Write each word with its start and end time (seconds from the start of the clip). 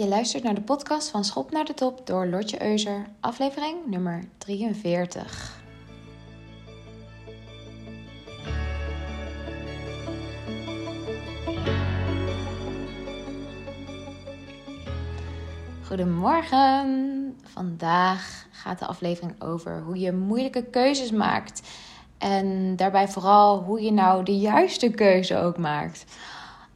Je 0.00 0.08
luistert 0.08 0.42
naar 0.42 0.54
de 0.54 0.60
podcast 0.60 1.08
van 1.08 1.24
Schop 1.24 1.50
naar 1.50 1.64
de 1.64 1.74
Top 1.74 2.06
door 2.06 2.26
Lotje 2.26 2.62
Euser, 2.62 3.06
aflevering 3.20 3.76
nummer 3.86 4.24
43. 4.38 5.62
Goedemorgen. 15.86 17.38
Vandaag 17.42 18.46
gaat 18.50 18.78
de 18.78 18.86
aflevering 18.86 19.42
over 19.42 19.82
hoe 19.82 19.98
je 19.98 20.12
moeilijke 20.12 20.64
keuzes 20.64 21.10
maakt. 21.10 21.68
En 22.18 22.76
daarbij 22.76 23.08
vooral 23.08 23.62
hoe 23.62 23.82
je 23.82 23.92
nou 23.92 24.24
de 24.24 24.38
juiste 24.38 24.90
keuze 24.90 25.36
ook 25.36 25.58
maakt. 25.58 26.04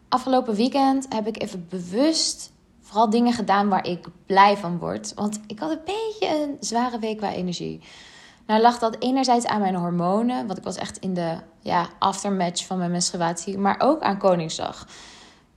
Afgelopen 0.08 0.54
weekend 0.54 1.06
heb 1.08 1.26
ik 1.26 1.42
even 1.42 1.66
bewust 1.68 2.52
vooral 2.94 3.12
dingen 3.12 3.32
gedaan 3.32 3.68
waar 3.68 3.86
ik 3.86 4.06
blij 4.26 4.56
van 4.56 4.78
word. 4.78 5.14
Want 5.14 5.40
ik 5.46 5.58
had 5.58 5.70
een 5.70 5.80
beetje 5.84 6.42
een 6.42 6.56
zware 6.60 6.98
week 6.98 7.16
qua 7.16 7.32
energie. 7.32 7.80
Nou 8.46 8.60
lag 8.60 8.78
dat 8.78 8.96
enerzijds 8.98 9.46
aan 9.46 9.60
mijn 9.60 9.74
hormonen, 9.74 10.46
want 10.46 10.58
ik 10.58 10.64
was 10.64 10.76
echt 10.76 10.98
in 10.98 11.14
de 11.14 11.36
ja, 11.60 11.88
aftermatch 11.98 12.66
van 12.66 12.78
mijn 12.78 12.90
menstruatie, 12.90 13.58
maar 13.58 13.76
ook 13.78 14.02
aan 14.02 14.18
Koningsdag. 14.18 14.86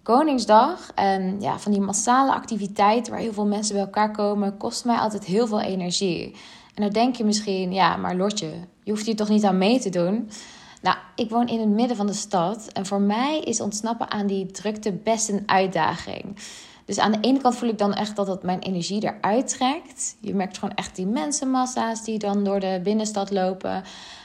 Koningsdag 0.04 0.92
en 0.96 1.42
ja, 1.42 1.60
van 1.60 1.72
die 1.72 1.82
massale 1.82 2.34
activiteiten 2.34 3.12
waar 3.12 3.22
heel 3.22 3.34
veel 3.34 3.46
mensen 3.46 3.76
bij 3.76 3.84
elkaar 3.84 4.12
komen, 4.12 4.58
kost 4.58 4.86
mij 4.86 4.98
altijd 4.98 5.24
heel 5.24 5.48
veel 5.48 5.62
energie. 5.62 6.36
En 6.76 6.84
dan 6.84 6.92
denk 6.92 7.16
je 7.16 7.24
misschien, 7.24 7.74
ja, 7.74 7.98
maar 7.98 8.16
Lotje, 8.16 8.52
je 8.84 8.92
hoeft 8.92 9.06
hier 9.06 9.16
toch 9.16 9.30
niet 9.30 9.46
aan 9.46 9.58
mee 9.58 9.80
te 9.80 9.90
doen? 9.90 10.30
Nou, 10.82 10.98
ik 11.16 11.30
woon 11.30 11.48
in 11.48 11.60
het 11.60 11.70
midden 11.70 11.98
van 11.98 12.08
de 12.08 12.14
stad 12.14 12.68
en 12.74 12.86
voor 12.86 13.02
mij 13.02 13.40
is 13.40 13.62
ontsnappen 13.62 14.12
aan 14.12 14.28
die 14.28 14.46
drukte 14.46 14.92
best 14.92 15.30
een 15.30 15.44
uitdaging. 15.46 16.36
Dus 16.88 17.00
aan 17.00 17.12
de 17.12 17.20
ene 17.22 17.42
kant 17.42 17.56
voel 17.56 17.70
ik 17.70 17.78
dan 17.78 17.94
echt 17.94 18.16
dat 18.16 18.28
het 18.28 18.44
mijn 18.44 18.60
energie 18.60 19.04
eruit 19.04 19.48
trekt. 19.48 20.16
Je 20.20 20.36
merkt 20.36 20.58
gewoon 20.58 20.76
echt 20.76 20.96
die 20.96 21.06
mensenmassa's 21.06 22.04
die 22.04 22.20
dan 22.20 22.44
door 22.44 22.60
de 22.60 22.80
binnenstad 22.84 23.32
lopen. 23.32 23.84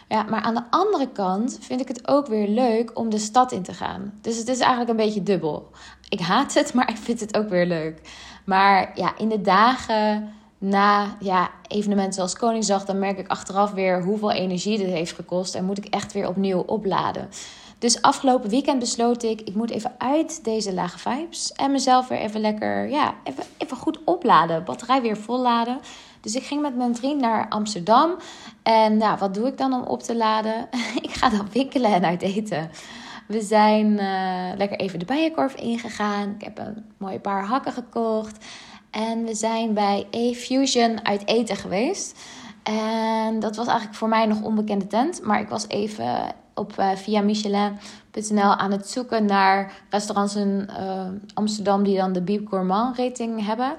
Ja, 0.08 0.22
maar 0.22 0.40
aan 0.40 0.54
de 0.54 0.62
andere 0.70 1.08
kant 1.08 1.58
vind 1.60 1.80
ik 1.80 1.88
het 1.88 2.08
ook 2.08 2.26
weer 2.26 2.48
leuk 2.48 2.98
om 2.98 3.10
de 3.10 3.18
stad 3.18 3.52
in 3.52 3.62
te 3.62 3.72
gaan. 3.72 4.12
Dus 4.20 4.36
het 4.36 4.48
is 4.48 4.58
eigenlijk 4.58 4.90
een 4.90 5.04
beetje 5.04 5.22
dubbel. 5.22 5.70
Ik 6.08 6.20
haat 6.20 6.54
het, 6.54 6.74
maar 6.74 6.90
ik 6.90 6.96
vind 6.96 7.20
het 7.20 7.36
ook 7.36 7.48
weer 7.48 7.66
leuk. 7.66 8.00
Maar 8.44 8.92
ja, 8.94 9.18
in 9.18 9.28
de 9.28 9.40
dagen 9.40 10.32
na 10.58 11.16
ja, 11.20 11.50
evenementen 11.68 12.14
zoals 12.14 12.36
Koningsdag, 12.36 12.84
dan 12.84 12.98
merk 12.98 13.18
ik 13.18 13.28
achteraf 13.28 13.72
weer 13.72 14.02
hoeveel 14.02 14.30
energie 14.30 14.78
dit 14.78 14.90
heeft 14.90 15.12
gekost. 15.12 15.54
En 15.54 15.64
moet 15.64 15.78
ik 15.78 15.86
echt 15.86 16.12
weer 16.12 16.28
opnieuw 16.28 16.60
opladen. 16.60 17.28
Dus 17.82 18.02
afgelopen 18.02 18.50
weekend 18.50 18.78
besloot 18.78 19.22
ik, 19.22 19.40
ik 19.40 19.54
moet 19.54 19.70
even 19.70 19.94
uit 19.98 20.44
deze 20.44 20.74
lage 20.74 20.98
vibes. 20.98 21.52
En 21.52 21.70
mezelf 21.70 22.08
weer 22.08 22.18
even 22.18 22.40
lekker, 22.40 22.88
ja, 22.88 23.14
even, 23.24 23.44
even 23.58 23.76
goed 23.76 23.98
opladen. 24.04 24.64
Batterij 24.64 25.02
weer 25.02 25.16
volladen. 25.16 25.80
Dus 26.20 26.34
ik 26.34 26.42
ging 26.42 26.62
met 26.62 26.76
mijn 26.76 26.96
vriend 26.96 27.20
naar 27.20 27.48
Amsterdam. 27.48 28.14
En 28.62 28.96
nou, 28.96 29.18
wat 29.18 29.34
doe 29.34 29.46
ik 29.46 29.58
dan 29.58 29.72
om 29.72 29.82
op 29.82 30.02
te 30.02 30.16
laden? 30.16 30.68
ik 31.02 31.10
ga 31.10 31.28
dan 31.28 31.48
winkelen 31.52 31.92
en 31.92 32.04
uit 32.04 32.22
eten. 32.22 32.70
We 33.26 33.40
zijn 33.40 33.86
uh, 33.86 34.56
lekker 34.56 34.78
even 34.78 34.98
de 34.98 35.04
bijenkorf 35.04 35.54
ingegaan. 35.54 36.34
Ik 36.38 36.44
heb 36.44 36.58
een 36.58 36.84
mooi 36.96 37.20
paar 37.20 37.44
hakken 37.44 37.72
gekocht. 37.72 38.44
En 38.90 39.24
we 39.24 39.34
zijn 39.34 39.74
bij 39.74 40.06
A-Fusion 40.16 41.06
uit 41.06 41.26
eten 41.26 41.56
geweest. 41.56 42.18
En 42.62 43.40
dat 43.40 43.56
was 43.56 43.66
eigenlijk 43.66 43.98
voor 43.98 44.08
mij 44.08 44.26
nog 44.26 44.42
onbekende 44.42 44.86
tent. 44.86 45.22
Maar 45.22 45.40
ik 45.40 45.48
was 45.48 45.68
even 45.68 46.40
op 46.54 46.78
uh, 46.78 46.90
via 46.94 47.20
Michelin.nl 47.20 48.56
aan 48.56 48.70
het 48.70 48.88
zoeken 48.88 49.24
naar 49.24 49.72
restaurants 49.90 50.36
in 50.36 50.68
uh, 50.70 51.06
Amsterdam 51.34 51.82
die 51.82 51.96
dan 51.96 52.12
de 52.12 52.22
Biep 52.22 52.48
Gourmand 52.48 52.96
rating 52.96 53.46
hebben. 53.46 53.74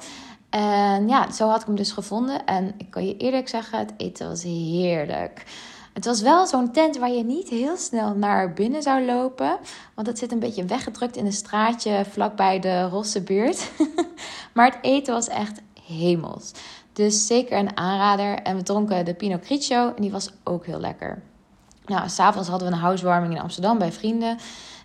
En 0.50 1.08
ja, 1.08 1.32
zo 1.32 1.48
had 1.48 1.62
ik 1.62 1.68
hem 1.68 1.76
dus 1.76 1.92
gevonden. 1.92 2.46
En 2.46 2.74
ik 2.78 2.92
kan 2.92 3.06
je 3.06 3.18
eerlijk 3.18 3.50
zeggen, 3.50 3.80
het 3.80 3.94
eten 3.98 4.28
was 4.28 4.44
heerlijk. 4.44 5.44
Het 5.94 6.06
was 6.06 6.22
wel 6.22 6.48
zo'n 6.48 6.72
tent 6.72 6.98
waar 6.98 7.12
je 7.12 7.24
niet 7.24 7.50
heel 7.50 7.78
snel 7.78 8.16
naar 8.16 8.54
binnen 8.54 8.82
zou 8.82 9.06
lopen. 9.06 9.58
Want 9.94 10.08
het 10.08 10.20
zit 10.20 10.32
een 10.32 10.40
beetje 10.40 10.66
weggedrukt 10.66 11.16
in 11.16 11.26
een 11.26 11.34
straatje 11.34 12.06
vlakbij 12.10 12.60
de 12.60 12.84
Rosse 12.84 13.22
buurt. 13.22 13.72
maar 14.54 14.66
het 14.66 14.78
eten 14.82 15.14
was 15.14 15.28
echt 15.28 15.62
hemels. 15.86 16.52
Dus 16.94 17.28
zeker 17.28 17.58
een 17.58 17.78
aanrader. 17.78 18.36
En 18.36 18.56
we 18.56 18.64
dronken 18.64 19.06
de 19.06 19.14
Pinot 19.14 19.46
Grigio 19.46 19.94
en 19.96 20.02
die 20.02 20.12
was 20.12 20.30
ook 20.44 20.66
heel 20.66 20.80
lekker. 20.80 21.22
Nou, 21.86 22.10
s'avonds 22.10 22.50
hadden 22.50 22.68
we 22.68 22.74
een 22.74 22.80
housewarming 22.80 23.34
in 23.34 23.42
Amsterdam 23.42 23.78
bij 23.78 23.92
vrienden. 23.92 24.38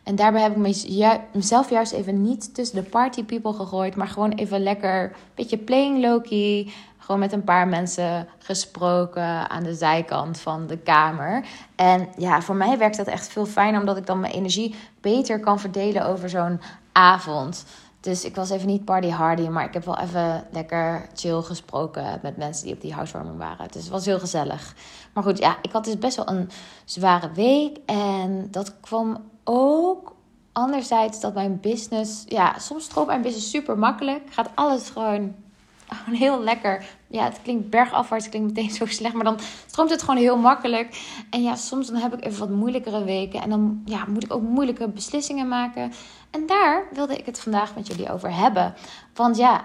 En 0.02 0.16
daarbij 0.16 0.42
heb 0.42 0.56
ik 0.56 0.86
mezelf 1.32 1.70
juist 1.70 1.92
even 1.92 2.22
niet 2.22 2.54
tussen 2.54 2.82
de 2.82 2.90
party 2.90 3.24
people 3.24 3.52
gegooid. 3.52 3.96
Maar 3.96 4.08
gewoon 4.08 4.32
even 4.32 4.62
lekker 4.62 5.02
een 5.02 5.12
beetje 5.34 5.58
playing 5.58 6.00
low-key. 6.00 6.72
Gewoon 6.98 7.20
met 7.20 7.32
een 7.32 7.44
paar 7.44 7.68
mensen 7.68 8.28
gesproken 8.38 9.50
aan 9.50 9.62
de 9.62 9.74
zijkant 9.74 10.38
van 10.38 10.66
de 10.66 10.76
kamer. 10.76 11.44
En 11.76 12.08
ja, 12.16 12.40
voor 12.40 12.54
mij 12.54 12.78
werkt 12.78 12.96
dat 12.96 13.06
echt 13.06 13.28
veel 13.28 13.46
fijner. 13.46 13.80
Omdat 13.80 13.96
ik 13.96 14.06
dan 14.06 14.20
mijn 14.20 14.32
energie 14.32 14.74
beter 15.00 15.40
kan 15.40 15.60
verdelen 15.60 16.06
over 16.06 16.28
zo'n 16.28 16.60
avond. 16.92 17.64
Dus 18.08 18.24
ik 18.24 18.34
was 18.34 18.50
even 18.50 18.66
niet 18.66 18.84
party 18.84 19.08
hardy, 19.08 19.48
maar 19.48 19.64
ik 19.64 19.72
heb 19.72 19.84
wel 19.84 19.98
even 19.98 20.46
lekker 20.50 21.08
chill 21.14 21.42
gesproken 21.42 22.18
met 22.22 22.36
mensen 22.36 22.64
die 22.64 22.74
op 22.74 22.80
die 22.80 22.92
housewarming 22.92 23.38
waren. 23.38 23.68
Dus 23.70 23.82
het 23.82 23.90
was 23.90 24.04
heel 24.04 24.18
gezellig. 24.18 24.74
Maar 25.12 25.22
goed, 25.22 25.38
ja, 25.38 25.56
ik 25.62 25.72
had 25.72 25.84
dus 25.84 25.98
best 25.98 26.16
wel 26.16 26.28
een 26.28 26.50
zware 26.84 27.32
week. 27.32 27.78
En 27.86 28.48
dat 28.50 28.80
kwam 28.80 29.24
ook 29.44 30.14
anderzijds 30.52 31.20
dat 31.20 31.34
mijn 31.34 31.60
business... 31.60 32.22
Ja, 32.26 32.58
soms 32.58 32.84
stroomt 32.84 33.06
mijn 33.06 33.22
business 33.22 33.50
super 33.50 33.78
makkelijk. 33.78 34.22
Gaat 34.30 34.50
alles 34.54 34.90
gewoon 34.90 35.34
heel 36.22 36.42
lekker. 36.42 36.97
Ja, 37.10 37.24
het 37.24 37.42
klinkt 37.42 37.70
bergafwaarts, 37.70 38.24
het 38.24 38.34
klinkt 38.34 38.54
meteen 38.54 38.70
zo 38.70 38.86
slecht, 38.86 39.14
maar 39.14 39.24
dan 39.24 39.38
stroomt 39.66 39.90
het 39.90 40.02
gewoon 40.02 40.20
heel 40.20 40.36
makkelijk. 40.36 41.00
En 41.30 41.42
ja, 41.42 41.54
soms 41.54 41.86
dan 41.86 41.96
heb 41.96 42.14
ik 42.14 42.24
even 42.24 42.38
wat 42.38 42.56
moeilijkere 42.56 43.04
weken 43.04 43.42
en 43.42 43.50
dan 43.50 43.82
ja, 43.84 44.04
moet 44.08 44.24
ik 44.24 44.32
ook 44.32 44.42
moeilijke 44.42 44.88
beslissingen 44.88 45.48
maken. 45.48 45.92
En 46.30 46.46
daar 46.46 46.88
wilde 46.92 47.16
ik 47.16 47.26
het 47.26 47.40
vandaag 47.40 47.74
met 47.74 47.86
jullie 47.86 48.12
over 48.12 48.34
hebben. 48.34 48.74
Want 49.14 49.36
ja, 49.36 49.64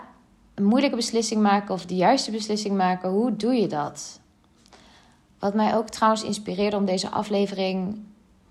een 0.54 0.64
moeilijke 0.64 0.96
beslissing 0.96 1.42
maken 1.42 1.74
of 1.74 1.86
de 1.86 1.96
juiste 1.96 2.32
beslissing 2.32 2.78
maken, 2.78 3.10
hoe 3.10 3.36
doe 3.36 3.54
je 3.54 3.68
dat? 3.68 4.20
Wat 5.40 5.54
mij 5.54 5.76
ook 5.76 5.90
trouwens 5.90 6.24
inspireerde 6.24 6.78
om 6.78 6.86
deze 6.86 7.10
aflevering 7.10 8.00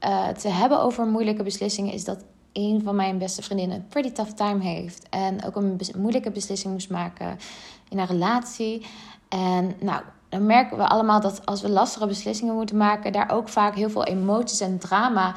uh, 0.05 0.29
te 0.29 0.49
hebben 0.49 0.81
over 0.81 1.07
moeilijke 1.07 1.43
beslissingen, 1.43 1.93
is 1.93 2.05
dat 2.05 2.25
een 2.53 2.81
van 2.85 2.97
mijn 2.97 3.19
beste 3.19 3.43
vriendinnen 3.43 3.77
een 3.77 3.87
pretty 3.89 4.11
tough 4.11 4.33
time 4.33 4.63
heeft. 4.63 5.09
En 5.09 5.45
ook 5.45 5.57
een 5.57 5.81
moeilijke 5.97 6.31
beslissing 6.31 6.73
moest 6.73 6.91
maken 6.91 7.39
in 7.93 7.99
haar 7.99 8.11
relatie. 8.11 8.87
En 9.29 9.75
nou, 9.81 10.03
dan 10.29 10.47
merken 10.47 10.77
we 10.77 10.89
allemaal 10.89 11.21
dat 11.21 11.47
als 11.47 11.63
we 11.63 11.69
lastige 11.69 12.07
beslissingen 12.07 12.55
moeten 12.55 12.77
maken, 12.77 13.13
daar 13.13 13.31
ook 13.31 13.49
vaak 13.49 13.75
heel 13.75 13.91
veel 13.91 14.05
emoties 14.05 14.61
en 14.61 14.79
drama 14.79 15.35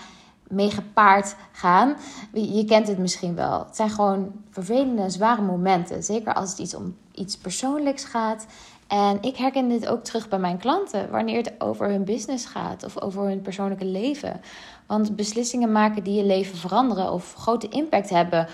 mee 0.48 0.72
gepaard 0.72 1.36
gaan. 1.52 1.96
Je 2.34 2.66
kent 2.66 2.88
het 2.88 2.98
misschien 2.98 3.36
wel. 3.36 3.60
Het 3.66 3.76
zijn 3.76 3.90
gewoon 3.90 4.32
vervelende, 4.50 5.10
zware 5.10 5.42
momenten. 5.42 6.04
Zeker 6.04 6.34
als 6.34 6.50
het 6.50 6.60
iets 6.60 6.76
om 6.76 6.96
iets 7.12 7.38
persoonlijks 7.38 8.06
gaat. 8.06 8.46
En 8.88 9.18
ik 9.22 9.38
herken 9.38 9.70
dit 9.70 9.88
ook 9.88 10.04
terug 10.04 10.30
bij 10.30 10.40
mijn 10.40 10.58
klanten 10.58 11.10
wanneer 11.10 11.38
het 11.38 11.54
over 11.58 11.90
hun 11.90 12.04
business 12.04 12.46
gaat 12.46 12.84
of 12.84 13.02
over 13.02 13.24
hun 13.24 13.42
persoonlijke 13.42 13.86
leven. 13.86 14.42
Want 14.86 15.16
beslissingen 15.16 15.72
maken 15.72 16.04
die 16.04 16.14
je 16.14 16.26
leven 16.26 16.58
veranderen 16.58 17.12
of 17.12 17.34
grote 17.34 17.70
impact 17.70 18.10
hebben 18.10 18.48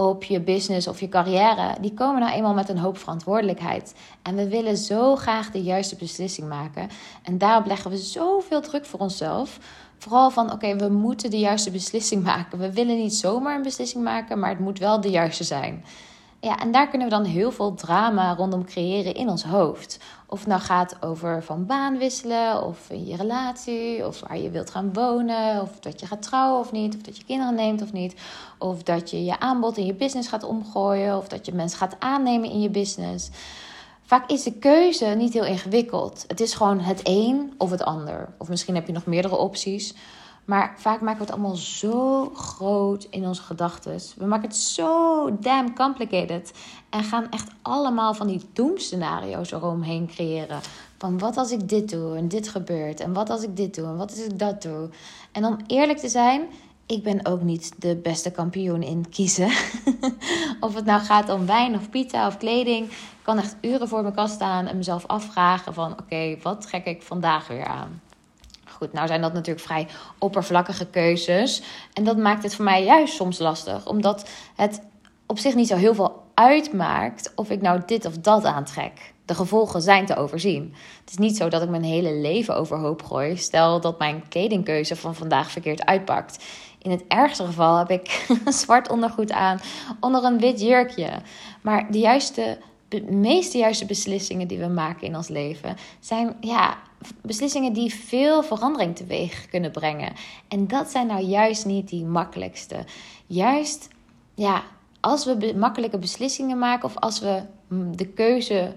op 0.00 0.24
je 0.24 0.40
business 0.40 0.86
of 0.86 1.00
je 1.00 1.08
carrière, 1.08 1.76
die 1.80 1.94
komen 1.94 2.20
nou 2.20 2.32
eenmaal 2.32 2.54
met 2.54 2.68
een 2.68 2.78
hoop 2.78 2.98
verantwoordelijkheid. 2.98 3.94
En 4.22 4.36
we 4.36 4.48
willen 4.48 4.76
zo 4.76 5.16
graag 5.16 5.50
de 5.50 5.62
juiste 5.62 5.96
beslissing 5.96 6.48
maken. 6.48 6.88
En 7.22 7.38
daarop 7.38 7.66
leggen 7.66 7.90
we 7.90 7.96
zoveel 7.96 8.60
druk 8.60 8.86
voor 8.86 9.00
onszelf. 9.00 9.58
Vooral 9.98 10.30
van 10.30 10.52
oké, 10.52 10.76
we 10.76 10.88
moeten 10.88 11.30
de 11.30 11.38
juiste 11.38 11.70
beslissing 11.70 12.22
maken. 12.24 12.58
We 12.58 12.72
willen 12.72 12.96
niet 12.96 13.14
zomaar 13.14 13.56
een 13.56 13.62
beslissing 13.62 14.04
maken, 14.04 14.38
maar 14.38 14.50
het 14.50 14.58
moet 14.58 14.78
wel 14.78 15.00
de 15.00 15.10
juiste 15.10 15.44
zijn. 15.44 15.84
Ja, 16.42 16.58
en 16.58 16.72
daar 16.72 16.88
kunnen 16.88 17.08
we 17.08 17.14
dan 17.14 17.24
heel 17.24 17.52
veel 17.52 17.74
drama 17.74 18.34
rondom 18.34 18.64
creëren 18.64 19.14
in 19.14 19.28
ons 19.28 19.44
hoofd. 19.44 19.98
Of 20.26 20.38
het 20.38 20.48
nou 20.48 20.60
gaat 20.60 20.96
over 21.00 21.42
van 21.42 21.66
baan 21.66 21.98
wisselen, 21.98 22.64
of 22.64 22.88
je 22.88 23.16
relatie, 23.16 24.06
of 24.06 24.20
waar 24.20 24.38
je 24.38 24.50
wilt 24.50 24.70
gaan 24.70 24.92
wonen, 24.92 25.62
of 25.62 25.80
dat 25.80 26.00
je 26.00 26.06
gaat 26.06 26.22
trouwen 26.22 26.60
of 26.60 26.72
niet, 26.72 26.94
of 26.94 27.00
dat 27.00 27.16
je 27.16 27.24
kinderen 27.24 27.54
neemt 27.54 27.82
of 27.82 27.92
niet, 27.92 28.14
of 28.58 28.82
dat 28.82 29.10
je 29.10 29.24
je 29.24 29.40
aanbod 29.40 29.76
in 29.76 29.86
je 29.86 29.94
business 29.94 30.28
gaat 30.28 30.44
omgooien, 30.44 31.16
of 31.16 31.28
dat 31.28 31.46
je 31.46 31.52
mensen 31.52 31.78
gaat 31.78 31.96
aannemen 31.98 32.50
in 32.50 32.60
je 32.60 32.70
business. 32.70 33.30
Vaak 34.02 34.30
is 34.30 34.42
de 34.42 34.52
keuze 34.52 35.06
niet 35.06 35.32
heel 35.32 35.44
ingewikkeld. 35.44 36.24
Het 36.26 36.40
is 36.40 36.54
gewoon 36.54 36.80
het 36.80 37.00
een 37.04 37.54
of 37.58 37.70
het 37.70 37.82
ander. 37.82 38.28
Of 38.38 38.48
misschien 38.48 38.74
heb 38.74 38.86
je 38.86 38.92
nog 38.92 39.06
meerdere 39.06 39.36
opties. 39.36 39.94
Maar 40.50 40.74
vaak 40.76 41.00
maken 41.00 41.18
we 41.18 41.24
het 41.24 41.32
allemaal 41.32 41.56
zo 41.56 42.30
groot 42.34 43.06
in 43.10 43.26
onze 43.26 43.42
gedachten. 43.42 44.00
We 44.16 44.26
maken 44.26 44.48
het 44.48 44.56
zo 44.56 45.38
damn 45.40 45.74
complicated. 45.74 46.52
En 46.88 47.04
gaan 47.04 47.30
echt 47.30 47.50
allemaal 47.62 48.14
van 48.14 48.26
die 48.26 48.42
doemscenario's 48.52 49.52
eromheen 49.52 50.06
creëren. 50.06 50.60
Van 50.98 51.18
wat 51.18 51.36
als 51.36 51.50
ik 51.50 51.68
dit 51.68 51.90
doe 51.90 52.16
en 52.16 52.28
dit 52.28 52.48
gebeurt. 52.48 53.00
En 53.00 53.12
wat 53.12 53.30
als 53.30 53.42
ik 53.42 53.56
dit 53.56 53.74
doe 53.74 53.86
en 53.86 53.96
wat 53.96 54.10
als 54.10 54.24
ik 54.24 54.38
dat 54.38 54.62
doe. 54.62 54.88
En 55.32 55.44
om 55.44 55.56
eerlijk 55.66 55.98
te 55.98 56.08
zijn, 56.08 56.42
ik 56.86 57.02
ben 57.02 57.26
ook 57.26 57.42
niet 57.42 57.72
de 57.78 57.96
beste 57.96 58.30
kampioen 58.30 58.82
in 58.82 59.08
kiezen. 59.10 59.50
of 60.66 60.74
het 60.74 60.84
nou 60.84 61.00
gaat 61.00 61.28
om 61.28 61.46
wijn 61.46 61.74
of 61.74 61.90
pizza 61.90 62.26
of 62.26 62.36
kleding. 62.36 62.86
Ik 62.86 63.22
kan 63.22 63.38
echt 63.38 63.56
uren 63.60 63.88
voor 63.88 64.02
mijn 64.02 64.14
kast 64.14 64.34
staan 64.34 64.66
en 64.66 64.76
mezelf 64.76 65.06
afvragen 65.06 65.74
van... 65.74 65.92
oké, 65.92 66.36
wat 66.42 66.60
trek 66.60 66.84
ik 66.84 67.02
vandaag 67.02 67.48
weer 67.48 67.66
aan? 67.66 68.00
Goed, 68.80 68.92
nou 68.92 69.06
zijn 69.06 69.20
dat 69.20 69.32
natuurlijk 69.32 69.66
vrij 69.66 69.86
oppervlakkige 70.18 70.86
keuzes. 70.86 71.62
En 71.92 72.04
dat 72.04 72.16
maakt 72.16 72.42
het 72.42 72.54
voor 72.54 72.64
mij 72.64 72.84
juist 72.84 73.14
soms 73.14 73.38
lastig. 73.38 73.86
Omdat 73.86 74.28
het 74.56 74.82
op 75.26 75.38
zich 75.38 75.54
niet 75.54 75.68
zo 75.68 75.76
heel 75.76 75.94
veel 75.94 76.22
uitmaakt 76.34 77.32
of 77.34 77.50
ik 77.50 77.60
nou 77.60 77.80
dit 77.86 78.04
of 78.06 78.18
dat 78.18 78.44
aantrek. 78.44 79.12
De 79.24 79.34
gevolgen 79.34 79.82
zijn 79.82 80.06
te 80.06 80.16
overzien. 80.16 80.74
Het 81.00 81.10
is 81.10 81.16
niet 81.16 81.36
zo 81.36 81.48
dat 81.48 81.62
ik 81.62 81.68
mijn 81.68 81.82
hele 81.82 82.12
leven 82.12 82.56
overhoop 82.56 83.02
gooi. 83.02 83.36
Stel 83.36 83.80
dat 83.80 83.98
mijn 83.98 84.28
kledingkeuze 84.28 84.96
van 84.96 85.14
vandaag 85.14 85.50
verkeerd 85.50 85.84
uitpakt. 85.84 86.44
In 86.78 86.90
het 86.90 87.04
ergste 87.08 87.44
geval 87.44 87.76
heb 87.78 87.90
ik 87.90 88.26
zwart 88.62 88.88
ondergoed 88.88 89.32
aan 89.32 89.60
onder 90.00 90.24
een 90.24 90.38
wit 90.38 90.60
jurkje. 90.60 91.10
Maar 91.60 91.92
de 91.92 91.98
juiste, 91.98 92.58
de 92.88 93.02
meeste 93.02 93.58
juiste 93.58 93.86
beslissingen 93.86 94.48
die 94.48 94.58
we 94.58 94.68
maken 94.68 95.06
in 95.06 95.16
ons 95.16 95.28
leven 95.28 95.76
zijn 95.98 96.36
ja, 96.40 96.76
beslissingen 97.22 97.72
die 97.72 97.94
veel 97.94 98.42
verandering 98.42 98.96
teweeg 98.96 99.48
kunnen 99.48 99.70
brengen. 99.70 100.12
En 100.48 100.66
dat 100.66 100.90
zijn 100.90 101.06
nou 101.06 101.22
juist 101.22 101.64
niet 101.64 101.88
die 101.88 102.04
makkelijkste. 102.04 102.84
Juist, 103.26 103.88
ja, 104.34 104.62
als 105.00 105.24
we 105.24 105.54
makkelijke 105.56 105.98
beslissingen 105.98 106.58
maken 106.58 106.84
of 106.84 106.96
als 106.96 107.20
we 107.20 107.42
de 107.96 108.06
keuze 108.06 108.74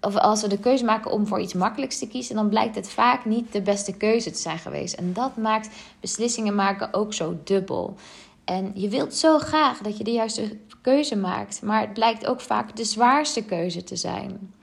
of 0.00 0.16
als 0.16 0.42
we 0.42 0.48
de 0.48 0.58
keuze 0.58 0.84
maken 0.84 1.10
om 1.10 1.26
voor 1.26 1.40
iets 1.40 1.54
makkelijks 1.54 1.98
te 1.98 2.08
kiezen, 2.08 2.34
dan 2.34 2.48
blijkt 2.48 2.74
het 2.74 2.88
vaak 2.88 3.24
niet 3.24 3.52
de 3.52 3.62
beste 3.62 3.96
keuze 3.96 4.30
te 4.30 4.38
zijn 4.38 4.58
geweest. 4.58 4.94
En 4.94 5.12
dat 5.12 5.36
maakt 5.36 5.68
beslissingen 6.00 6.54
maken 6.54 6.94
ook 6.94 7.14
zo 7.14 7.38
dubbel. 7.44 7.94
En 8.44 8.72
je 8.74 8.88
wilt 8.88 9.14
zo 9.14 9.38
graag 9.38 9.78
dat 9.78 9.98
je 9.98 10.04
de 10.04 10.12
juiste 10.12 10.58
keuze 10.82 11.16
maakt, 11.16 11.62
maar 11.62 11.80
het 11.80 11.92
blijkt 11.92 12.26
ook 12.26 12.40
vaak 12.40 12.76
de 12.76 12.84
zwaarste 12.84 13.44
keuze 13.44 13.84
te 13.84 13.96
zijn. 13.96 14.54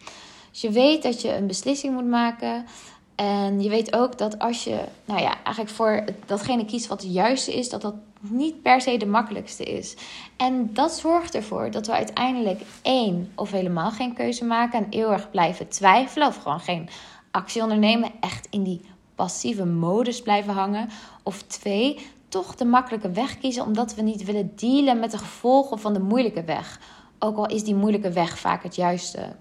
Dus 0.52 0.62
je 0.62 0.72
weet 0.72 1.04
dat 1.04 1.22
je 1.22 1.36
een 1.36 1.48
beslissing 1.48 1.94
moet 1.94 2.08
maken. 2.08 2.66
En 3.18 3.62
je 3.62 3.70
weet 3.70 3.96
ook 3.96 4.18
dat 4.18 4.40
als 4.40 4.64
je, 4.64 4.80
nou 5.06 5.22
ja, 5.22 5.36
eigenlijk 5.44 5.76
voor 5.76 6.04
datgene 6.26 6.66
kiest 6.66 6.88
wat 6.88 7.02
het 7.02 7.14
juiste 7.14 7.54
is, 7.54 7.70
dat 7.70 7.82
dat 7.82 7.96
niet 8.20 8.62
per 8.62 8.82
se 8.82 8.98
de 8.98 9.06
makkelijkste 9.06 9.64
is. 9.64 9.96
En 10.36 10.74
dat 10.74 10.92
zorgt 10.98 11.36
ervoor 11.36 11.72
dat 11.72 11.88
we 11.88 11.94
uiteindelijk 11.94 12.62
één 12.82 13.32
of 13.36 13.52
helemaal 13.52 13.92
geen 13.92 14.14
keuze 14.14 14.46
maken 14.46 14.80
en 14.80 14.90
eeuwig 14.90 15.32
blijven 15.32 15.68
twijfelen 15.68 16.28
of 16.28 16.38
gewoon 16.38 16.60
geen 16.60 16.90
actie 17.32 17.62
ondernemen, 17.62 18.12
echt 18.20 18.48
in 18.50 18.64
die 18.64 18.82
passieve 19.16 19.66
modus 19.66 20.22
blijven 20.22 20.54
hangen. 20.54 20.90
Of 21.24 21.42
twee, 21.42 22.08
toch 22.30 22.56
de 22.56 22.66
makkelijke 22.66 23.12
weg 23.12 23.38
kiezen 23.38 23.64
omdat 23.64 23.96
we 23.96 24.02
niet 24.02 24.24
willen 24.24 24.52
dealen 24.56 25.00
met 25.00 25.12
de 25.12 25.18
gevolgen 25.18 25.80
van 25.80 25.94
de 25.94 26.00
moeilijke 26.00 26.44
weg. 26.44 26.80
Ook 27.20 27.38
al 27.38 27.48
is 27.48 27.64
die 27.64 27.76
moeilijke 27.76 28.12
weg 28.12 28.40
vaak 28.40 28.64
het 28.64 28.76
juiste. 28.76 29.36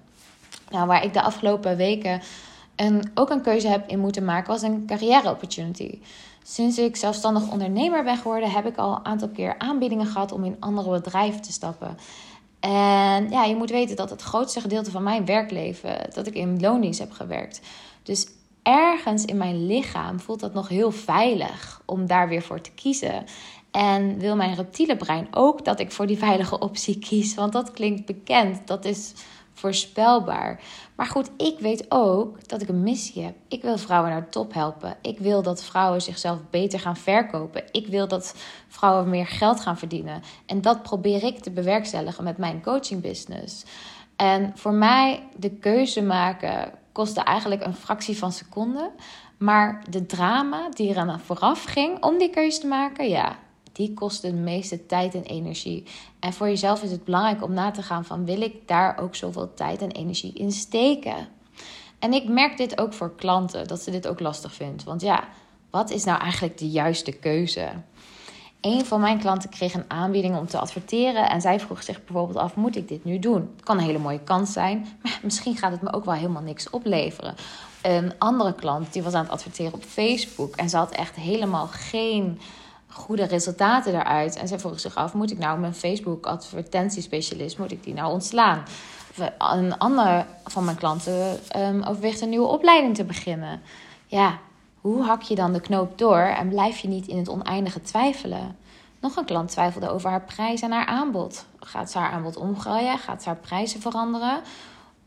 Nou, 0.71 0.87
waar 0.87 1.05
ik 1.05 1.13
de 1.13 1.23
afgelopen 1.23 1.77
weken 1.77 2.21
en 2.77 3.11
ook 3.15 3.31
een 3.31 3.43
keuze 3.43 3.69
heb 3.69 3.89
in 3.89 3.99
moeten 3.99 4.25
maken, 4.25 4.53
was 4.53 4.63
een 4.63 4.87
carrière 4.87 5.31
opportunity. 5.31 5.99
Sinds 6.43 6.79
ik 6.79 6.97
zelfstandig 6.97 7.51
ondernemer 7.51 8.05
ben 8.05 8.17
geworden, 8.17 8.51
heb 8.51 8.67
ik 8.67 8.77
al 8.77 8.93
een 8.97 9.05
aantal 9.05 9.29
keer 9.29 9.55
aanbiedingen 9.59 10.07
gehad 10.07 10.33
om 10.33 10.45
in 10.45 10.57
andere 10.61 10.91
bedrijven 10.91 11.43
te 11.43 11.53
stappen. 11.53 11.99
En 12.61 13.31
ja, 13.31 13.45
je 13.45 13.57
moet 13.57 13.71
weten 13.71 13.97
dat 13.97 14.11
het 14.11 14.23
grootste 14.23 14.61
gedeelte 14.61 14.91
van 14.91 15.03
mijn 15.03 15.25
werkleven, 15.25 16.11
dat 16.13 16.27
ik 16.27 16.35
in 16.35 16.61
loondienst 16.61 16.99
heb 16.99 17.13
gewerkt. 17.13 17.61
Dus 18.03 18.27
ergens 18.63 19.25
in 19.25 19.37
mijn 19.37 19.67
lichaam 19.67 20.21
voelt 20.21 20.41
dat 20.41 20.55
nog 20.55 20.69
heel 20.69 20.91
veilig 20.91 21.83
om 21.85 22.07
daar 22.07 22.29
weer 22.29 22.43
voor 22.43 22.61
te 22.61 22.71
kiezen. 22.71 23.25
En 23.71 24.19
wil 24.19 24.37
mijn 24.37 24.55
reptiele 24.55 24.97
brein 24.97 25.29
ook 25.31 25.65
dat 25.65 25.81
ik 25.81 25.93
voor 25.93 26.07
die 26.07 26.19
veilige 26.19 26.59
optie 26.59 26.99
kies, 26.99 27.35
want 27.35 27.53
dat 27.53 27.71
klinkt 27.71 28.07
bekend. 28.07 28.67
Dat 28.67 28.85
is 28.85 29.13
voorspelbaar. 29.53 30.61
Maar 30.97 31.07
goed, 31.07 31.31
ik 31.37 31.59
weet 31.59 31.87
ook 31.89 32.49
dat 32.49 32.63
ik 32.63 32.69
een 32.69 32.83
missie 32.83 33.23
heb. 33.23 33.35
Ik 33.49 33.63
wil 33.63 33.79
vrouwen 33.79 34.11
naar 34.11 34.25
de 34.25 34.29
top 34.29 34.55
helpen. 34.55 34.97
Ik 35.03 35.19
wil 35.19 35.43
dat 35.43 35.65
vrouwen 35.65 36.03
zichzelf 36.03 36.39
beter 36.51 36.81
gaan 36.81 36.97
verkopen. 36.97 37.65
Ik 37.73 37.87
wil 37.87 38.09
dat 38.09 38.35
vrouwen 38.69 39.11
meer 39.11 39.27
geld 39.27 39.61
gaan 39.61 39.79
verdienen. 39.79 40.23
En 40.47 40.61
dat 40.61 40.83
probeer 40.83 41.25
ik 41.25 41.39
te 41.39 41.51
bewerkstelligen 41.51 42.25
met 42.25 42.39
mijn 42.39 42.63
coaching 42.63 43.03
business. 43.03 43.65
En 44.17 44.53
voor 44.55 44.73
mij 44.73 45.23
de 45.37 45.51
keuze 45.51 46.03
maken 46.03 46.73
kostte 46.93 47.21
eigenlijk 47.21 47.65
een 47.65 47.75
fractie 47.75 48.19
van 48.19 48.33
seconde. 48.33 48.91
Maar 49.39 49.85
de 49.91 50.07
drama 50.07 50.69
die 50.71 50.91
er 50.91 50.99
aan 50.99 51.21
vooraf 51.21 51.65
ging 51.65 52.03
om 52.03 52.19
die 52.19 52.31
keuze 52.31 52.61
te 52.61 52.67
maken, 52.67 53.09
ja, 53.09 53.37
die 53.77 53.95
kosten 53.95 54.35
de 54.35 54.41
meeste 54.41 54.87
tijd 54.87 55.15
en 55.15 55.23
energie. 55.23 55.85
En 56.21 56.33
voor 56.33 56.47
jezelf 56.49 56.83
is 56.83 56.91
het 56.91 57.05
belangrijk 57.05 57.43
om 57.43 57.53
na 57.53 57.71
te 57.71 57.83
gaan 57.83 58.05
van 58.05 58.25
wil 58.25 58.41
ik 58.41 58.69
daar 58.69 58.99
ook 58.99 59.15
zoveel 59.15 59.55
tijd 59.55 59.83
en 59.83 59.91
energie 59.91 60.33
in 60.33 60.53
steken? 60.53 61.29
En 61.99 62.13
ik 62.13 62.29
merk 62.29 62.57
dit 62.57 62.81
ook 62.81 62.93
voor 62.93 63.15
klanten, 63.15 63.69
dat 63.69 63.83
ze 63.83 63.91
dit 63.91 64.09
ook 64.09 64.21
lastig 64.21 64.55
vindt. 64.55 64.85
Want 64.85 65.01
ja, 65.01 65.25
wat 65.71 65.91
is 65.91 66.05
nou 66.05 66.21
eigenlijk 66.21 66.59
de 66.59 66.69
juiste 66.69 67.13
keuze? 67.13 67.71
Een 68.61 68.85
van 68.85 69.01
mijn 69.01 69.19
klanten 69.19 69.51
kreeg 69.51 69.75
een 69.75 69.91
aanbieding 69.91 70.37
om 70.37 70.47
te 70.47 70.59
adverteren. 70.59 71.31
En 71.31 71.41
zij 71.41 71.61
vroeg 71.61 71.83
zich 71.83 72.05
bijvoorbeeld 72.05 72.39
af: 72.39 72.55
moet 72.55 72.77
ik 72.77 72.89
dit 72.89 73.05
nu 73.05 73.19
doen? 73.19 73.51
Het 73.57 73.65
kan 73.65 73.79
een 73.79 73.85
hele 73.85 73.99
mooie 73.99 74.21
kans 74.25 74.53
zijn, 74.53 74.87
maar 75.03 75.21
misschien 75.23 75.57
gaat 75.57 75.73
het 75.73 75.83
me 75.83 75.93
ook 75.93 76.05
wel 76.05 76.15
helemaal 76.15 76.43
niks 76.43 76.71
opleveren. 76.71 77.35
Een 77.83 78.13
andere 78.19 78.55
klant 78.55 78.93
die 78.93 79.03
was 79.03 79.13
aan 79.13 79.23
het 79.23 79.33
adverteren 79.33 79.73
op 79.73 79.85
Facebook 79.85 80.57
en 80.57 80.69
ze 80.69 80.77
had 80.77 80.91
echt 80.91 81.15
helemaal 81.15 81.67
geen 81.67 82.39
goede 82.89 83.25
resultaten 83.25 83.93
daaruit. 83.93 84.37
En 84.37 84.49
zij 84.49 84.59
vroeg 84.59 84.81
zich 84.81 84.95
af, 84.95 85.15
moet 85.15 85.31
ik 85.31 85.39
nou 85.39 85.59
mijn 85.59 85.75
Facebook 85.75 86.27
advertentiespecialist, 86.27 87.59
moet 87.59 87.73
ik 87.73 87.85
die 87.85 87.95
nou 87.95 88.13
ontslaan? 88.13 88.63
Een 89.39 89.79
ander 89.79 90.27
van 90.45 90.65
mijn 90.65 90.77
klanten 90.77 91.39
um, 91.57 91.83
overweegt 91.83 92.21
een 92.21 92.29
nieuwe 92.29 92.47
opleiding 92.47 92.95
te 92.95 93.05
beginnen. 93.05 93.61
Ja, 94.07 94.39
hoe 94.81 95.03
hak 95.03 95.23
je 95.23 95.35
dan 95.35 95.53
de 95.53 95.61
knoop 95.61 95.99
door 95.99 96.19
en 96.19 96.49
blijf 96.49 96.79
je 96.79 96.89
niet 96.89 97.07
in 97.07 97.17
het 97.17 97.29
oneindige 97.29 97.81
twijfelen? 97.81 98.57
Nog 99.01 99.17
een 99.17 99.25
klant 99.25 99.51
twijfelde 99.51 99.91
over 99.91 100.11
haar 100.11 100.25
prijs 100.25 100.61
en 100.61 100.73
haar 100.73 100.87
aanbod. 100.87 101.47
Gaat 101.61 101.91
ze 101.91 101.99
haar 101.99 102.11
aanbod 102.11 102.37
omgooien? 102.37 102.99
Gaat 102.99 103.23
ze 103.23 103.29
haar 103.29 103.39
prijzen 103.39 103.81
veranderen? 103.81 104.41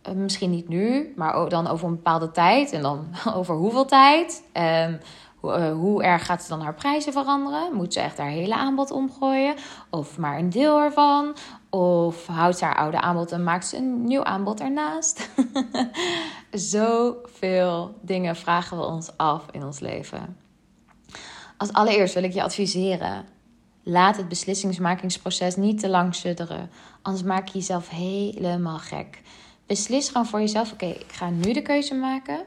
Uh, 0.07 0.13
misschien 0.13 0.49
niet 0.49 0.67
nu, 0.67 1.13
maar 1.15 1.49
dan 1.49 1.67
over 1.67 1.87
een 1.87 1.95
bepaalde 1.95 2.31
tijd. 2.31 2.71
En 2.71 2.81
dan 2.81 3.07
over 3.35 3.55
hoeveel 3.55 3.85
tijd? 3.85 4.43
Um, 4.53 4.99
eh, 5.41 5.71
hoe 5.71 6.03
erg 6.03 6.25
gaat 6.25 6.44
ze 6.44 6.50
dan 6.50 6.62
haar 6.62 6.74
prijzen 6.74 7.13
veranderen? 7.13 7.74
Moet 7.74 7.94
ze 7.94 8.00
echt 8.00 8.18
haar 8.18 8.30
hele 8.30 8.56
aanbod 8.56 8.91
omgooien? 8.91 9.56
Of 9.89 10.18
maar 10.18 10.38
een 10.38 10.50
deel 10.50 10.80
ervan? 10.80 11.36
Of 11.69 12.27
houdt 12.27 12.57
ze 12.57 12.65
haar 12.65 12.75
oude 12.75 13.01
aanbod 13.01 13.31
en 13.31 13.44
maakt 13.44 13.68
ze 13.68 13.77
een 13.77 14.03
nieuw 14.03 14.24
aanbod 14.24 14.59
ernaast? 14.59 15.29
Zoveel 16.51 17.96
dingen 18.01 18.36
vragen 18.36 18.77
we 18.77 18.84
ons 18.84 19.17
af 19.17 19.46
in 19.51 19.63
ons 19.63 19.79
leven. 19.79 20.38
Als 21.58 21.74
allereerst 21.74 22.13
wil 22.13 22.24
ik 22.24 22.34
je 22.34 22.43
adviseren. 22.43 23.25
Laat 23.84 24.17
het 24.17 24.27
beslissingsmakingsproces 24.27 25.55
niet 25.55 25.79
te 25.79 25.89
lang 25.89 26.15
sudderen. 26.15 26.69
Anders 27.01 27.24
maak 27.24 27.48
je 27.48 27.58
jezelf 27.58 27.89
helemaal 27.89 28.77
gek. 28.77 29.22
Beslis 29.65 30.08
gewoon 30.08 30.25
voor 30.25 30.39
jezelf: 30.39 30.72
oké, 30.72 30.86
ik 30.86 31.12
ga 31.12 31.29
nu 31.29 31.53
de 31.53 31.62
keuze 31.62 31.93
maken 31.93 32.46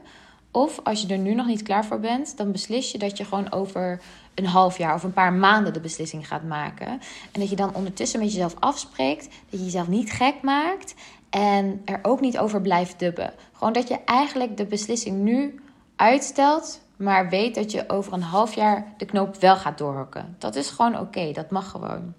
of 0.53 0.79
als 0.83 1.01
je 1.01 1.07
er 1.07 1.17
nu 1.17 1.33
nog 1.33 1.45
niet 1.45 1.61
klaar 1.61 1.85
voor 1.85 1.99
bent, 1.99 2.37
dan 2.37 2.51
beslis 2.51 2.91
je 2.91 2.97
dat 2.97 3.17
je 3.17 3.25
gewoon 3.25 3.51
over 3.51 4.01
een 4.35 4.45
half 4.45 4.77
jaar 4.77 4.93
of 4.93 5.03
een 5.03 5.13
paar 5.13 5.33
maanden 5.33 5.73
de 5.73 5.79
beslissing 5.79 6.27
gaat 6.27 6.43
maken. 6.43 6.87
En 7.31 7.39
dat 7.39 7.49
je 7.49 7.55
dan 7.55 7.75
ondertussen 7.75 8.19
met 8.19 8.31
jezelf 8.31 8.55
afspreekt, 8.59 9.23
dat 9.23 9.59
je 9.59 9.65
jezelf 9.65 9.87
niet 9.87 10.11
gek 10.11 10.41
maakt 10.41 10.95
en 11.29 11.81
er 11.85 11.99
ook 12.01 12.21
niet 12.21 12.37
over 12.37 12.61
blijft 12.61 12.99
dubben. 12.99 13.33
Gewoon 13.53 13.73
dat 13.73 13.87
je 13.87 13.99
eigenlijk 14.05 14.57
de 14.57 14.65
beslissing 14.65 15.17
nu 15.17 15.61
uitstelt, 15.95 16.81
maar 16.95 17.29
weet 17.29 17.55
dat 17.55 17.71
je 17.71 17.89
over 17.89 18.13
een 18.13 18.21
half 18.21 18.55
jaar 18.55 18.93
de 18.97 19.05
knoop 19.05 19.35
wel 19.35 19.55
gaat 19.55 19.77
doorhokken. 19.77 20.35
Dat 20.39 20.55
is 20.55 20.69
gewoon 20.69 20.99
oké, 20.99 21.31
dat 21.31 21.49
mag 21.49 21.69
gewoon. 21.69 22.13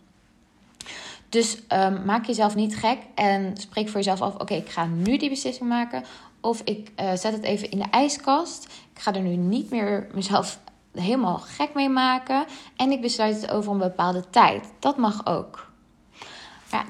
Dus 1.35 1.59
um, 1.69 2.05
maak 2.05 2.25
jezelf 2.25 2.55
niet 2.55 2.77
gek 2.77 2.99
en 3.15 3.57
spreek 3.57 3.89
voor 3.89 3.97
jezelf 3.97 4.21
af: 4.21 4.35
oké, 4.35 4.55
ik 4.55 4.69
ga 4.69 4.87
nu 4.87 5.17
die 5.17 5.29
beslissing 5.29 5.69
maken. 5.69 6.05
Of 6.45 6.61
ik 6.65 6.91
uh, 7.01 7.13
zet 7.15 7.33
het 7.33 7.43
even 7.43 7.71
in 7.71 7.79
de 7.79 7.91
ijskast. 7.91 8.65
Ik 8.65 9.01
ga 9.01 9.15
er 9.15 9.21
nu 9.21 9.37
niet 9.37 9.71
meer 9.71 10.07
mezelf 10.15 10.59
helemaal 10.93 11.39
gek 11.39 11.75
mee 11.75 11.89
maken. 11.89 12.45
En 12.77 12.91
ik 12.91 13.01
besluit 13.01 13.41
het 13.41 13.51
over 13.51 13.73
een 13.73 13.79
bepaalde 13.79 14.25
tijd. 14.31 14.73
Dat 14.79 14.97
mag 14.97 15.27
ook. 15.27 15.73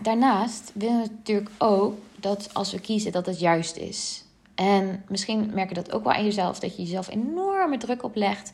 Daarnaast 0.02 0.70
willen 0.74 1.02
we 1.02 1.08
natuurlijk 1.08 1.50
ook 1.58 1.98
dat 2.16 2.50
als 2.52 2.72
we 2.72 2.80
kiezen 2.80 3.12
dat 3.12 3.26
het 3.26 3.40
juist 3.40 3.76
is. 3.76 4.24
En 4.54 5.04
misschien 5.08 5.50
merk 5.54 5.68
je 5.68 5.74
dat 5.74 5.92
ook 5.92 6.04
wel 6.04 6.12
aan 6.12 6.24
jezelf, 6.24 6.58
dat 6.58 6.76
je 6.76 6.82
jezelf 6.82 7.08
enorme 7.08 7.76
druk 7.76 8.02
oplegt 8.02 8.50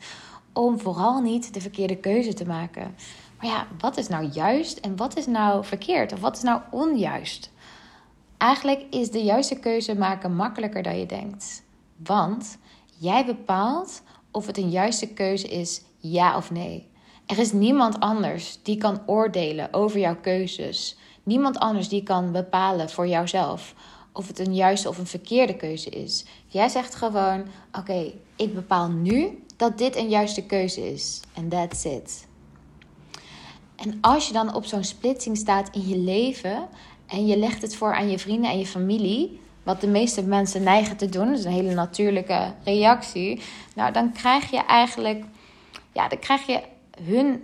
om 0.53 0.79
vooral 0.79 1.21
niet 1.21 1.53
de 1.53 1.61
verkeerde 1.61 1.97
keuze 1.97 2.33
te 2.33 2.45
maken. 2.45 2.95
Maar 3.37 3.49
ja, 3.49 3.67
wat 3.79 3.97
is 3.97 4.07
nou 4.07 4.25
juist 4.25 4.77
en 4.77 4.95
wat 4.95 5.17
is 5.17 5.25
nou 5.25 5.65
verkeerd? 5.65 6.13
Of 6.13 6.19
wat 6.19 6.37
is 6.37 6.43
nou 6.43 6.61
onjuist? 6.71 7.51
Eigenlijk 8.41 8.85
is 8.89 9.11
de 9.11 9.23
juiste 9.23 9.59
keuze 9.59 9.95
maken 9.95 10.35
makkelijker 10.35 10.83
dan 10.83 10.99
je 10.99 11.05
denkt. 11.05 11.63
Want 12.03 12.57
jij 12.97 13.25
bepaalt 13.25 14.01
of 14.31 14.45
het 14.45 14.57
een 14.57 14.69
juiste 14.69 15.07
keuze 15.07 15.47
is, 15.47 15.81
ja 15.97 16.37
of 16.37 16.51
nee. 16.51 16.87
Er 17.25 17.39
is 17.39 17.51
niemand 17.51 17.99
anders 17.99 18.59
die 18.63 18.77
kan 18.77 19.01
oordelen 19.05 19.73
over 19.73 19.99
jouw 19.99 20.15
keuzes. 20.21 20.97
Niemand 21.23 21.59
anders 21.59 21.89
die 21.89 22.03
kan 22.03 22.31
bepalen 22.31 22.89
voor 22.89 23.07
jouzelf 23.07 23.73
of 24.13 24.27
het 24.27 24.39
een 24.39 24.55
juiste 24.55 24.89
of 24.89 24.97
een 24.97 25.07
verkeerde 25.07 25.55
keuze 25.55 25.89
is. 25.89 26.25
Jij 26.47 26.69
zegt 26.69 26.95
gewoon: 26.95 27.45
Oké, 27.77 28.11
ik 28.35 28.53
bepaal 28.53 28.89
nu 28.89 29.43
dat 29.57 29.77
dit 29.77 29.95
een 29.95 30.09
juiste 30.09 30.45
keuze 30.45 30.91
is. 30.91 31.19
En 31.33 31.49
that's 31.49 31.85
it. 31.85 32.29
En 33.75 33.97
als 34.01 34.27
je 34.27 34.33
dan 34.33 34.55
op 34.55 34.65
zo'n 34.65 34.83
splitsing 34.83 35.37
staat 35.37 35.75
in 35.75 35.87
je 35.87 35.97
leven 35.97 36.67
en 37.11 37.25
je 37.25 37.37
legt 37.37 37.61
het 37.61 37.75
voor 37.75 37.95
aan 37.95 38.09
je 38.09 38.19
vrienden 38.19 38.51
en 38.51 38.59
je 38.59 38.65
familie, 38.65 39.39
wat 39.63 39.81
de 39.81 39.87
meeste 39.87 40.23
mensen 40.23 40.63
neigen 40.63 40.97
te 40.97 41.09
doen, 41.09 41.27
dat 41.27 41.37
is 41.37 41.45
een 41.45 41.51
hele 41.51 41.73
natuurlijke 41.73 42.53
reactie. 42.63 43.41
Nou, 43.75 43.91
dan 43.91 44.11
krijg 44.11 44.51
je 44.51 44.57
eigenlijk, 44.57 45.23
ja, 45.91 46.07
dan 46.07 46.19
krijg 46.19 46.45
je 46.45 46.61
hun 47.03 47.43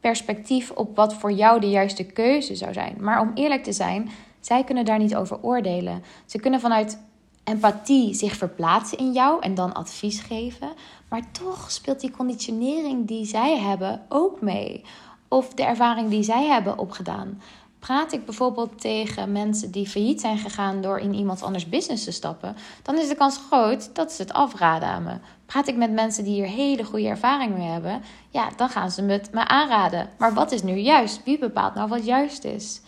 perspectief 0.00 0.70
op 0.70 0.96
wat 0.96 1.14
voor 1.14 1.32
jou 1.32 1.60
de 1.60 1.70
juiste 1.70 2.04
keuze 2.04 2.54
zou 2.54 2.72
zijn. 2.72 2.96
Maar 3.00 3.20
om 3.20 3.30
eerlijk 3.34 3.64
te 3.64 3.72
zijn, 3.72 4.10
zij 4.40 4.64
kunnen 4.64 4.84
daar 4.84 4.98
niet 4.98 5.16
over 5.16 5.42
oordelen. 5.42 6.02
Ze 6.26 6.38
kunnen 6.38 6.60
vanuit 6.60 6.98
empathie 7.44 8.14
zich 8.14 8.36
verplaatsen 8.36 8.98
in 8.98 9.12
jou 9.12 9.42
en 9.42 9.54
dan 9.54 9.72
advies 9.72 10.20
geven. 10.20 10.68
Maar 11.08 11.22
toch 11.32 11.70
speelt 11.70 12.00
die 12.00 12.10
conditionering 12.10 13.06
die 13.06 13.24
zij 13.24 13.58
hebben 13.58 14.02
ook 14.08 14.40
mee. 14.40 14.84
Of 15.28 15.54
de 15.54 15.64
ervaring 15.64 16.10
die 16.10 16.22
zij 16.22 16.44
hebben 16.46 16.78
opgedaan. 16.78 17.40
Praat 17.78 18.12
ik 18.12 18.24
bijvoorbeeld 18.24 18.80
tegen 18.80 19.32
mensen 19.32 19.70
die 19.70 19.86
failliet 19.86 20.20
zijn 20.20 20.38
gegaan 20.38 20.80
door 20.80 20.98
in 20.98 21.14
iemand 21.14 21.42
anders 21.42 21.68
business 21.68 22.04
te 22.04 22.10
stappen, 22.10 22.56
dan 22.82 22.98
is 22.98 23.08
de 23.08 23.14
kans 23.14 23.40
groot 23.48 23.94
dat 23.94 24.12
ze 24.12 24.22
het 24.22 24.32
afraden 24.32 24.88
aan 24.88 25.02
me. 25.02 25.14
Praat 25.46 25.68
ik 25.68 25.76
met 25.76 25.92
mensen 25.92 26.24
die 26.24 26.34
hier 26.34 26.46
hele 26.46 26.84
goede 26.84 27.08
ervaring 27.08 27.56
mee 27.56 27.68
hebben, 27.68 28.02
ja, 28.30 28.48
dan 28.56 28.68
gaan 28.68 28.90
ze 28.90 29.02
het 29.02 29.32
me 29.32 29.48
aanraden. 29.48 30.08
Maar 30.18 30.34
wat 30.34 30.52
is 30.52 30.62
nu 30.62 30.76
juist? 30.76 31.24
Wie 31.24 31.38
bepaalt 31.38 31.74
nou 31.74 31.88
wat 31.88 32.04
juist 32.04 32.44
is? 32.44 32.80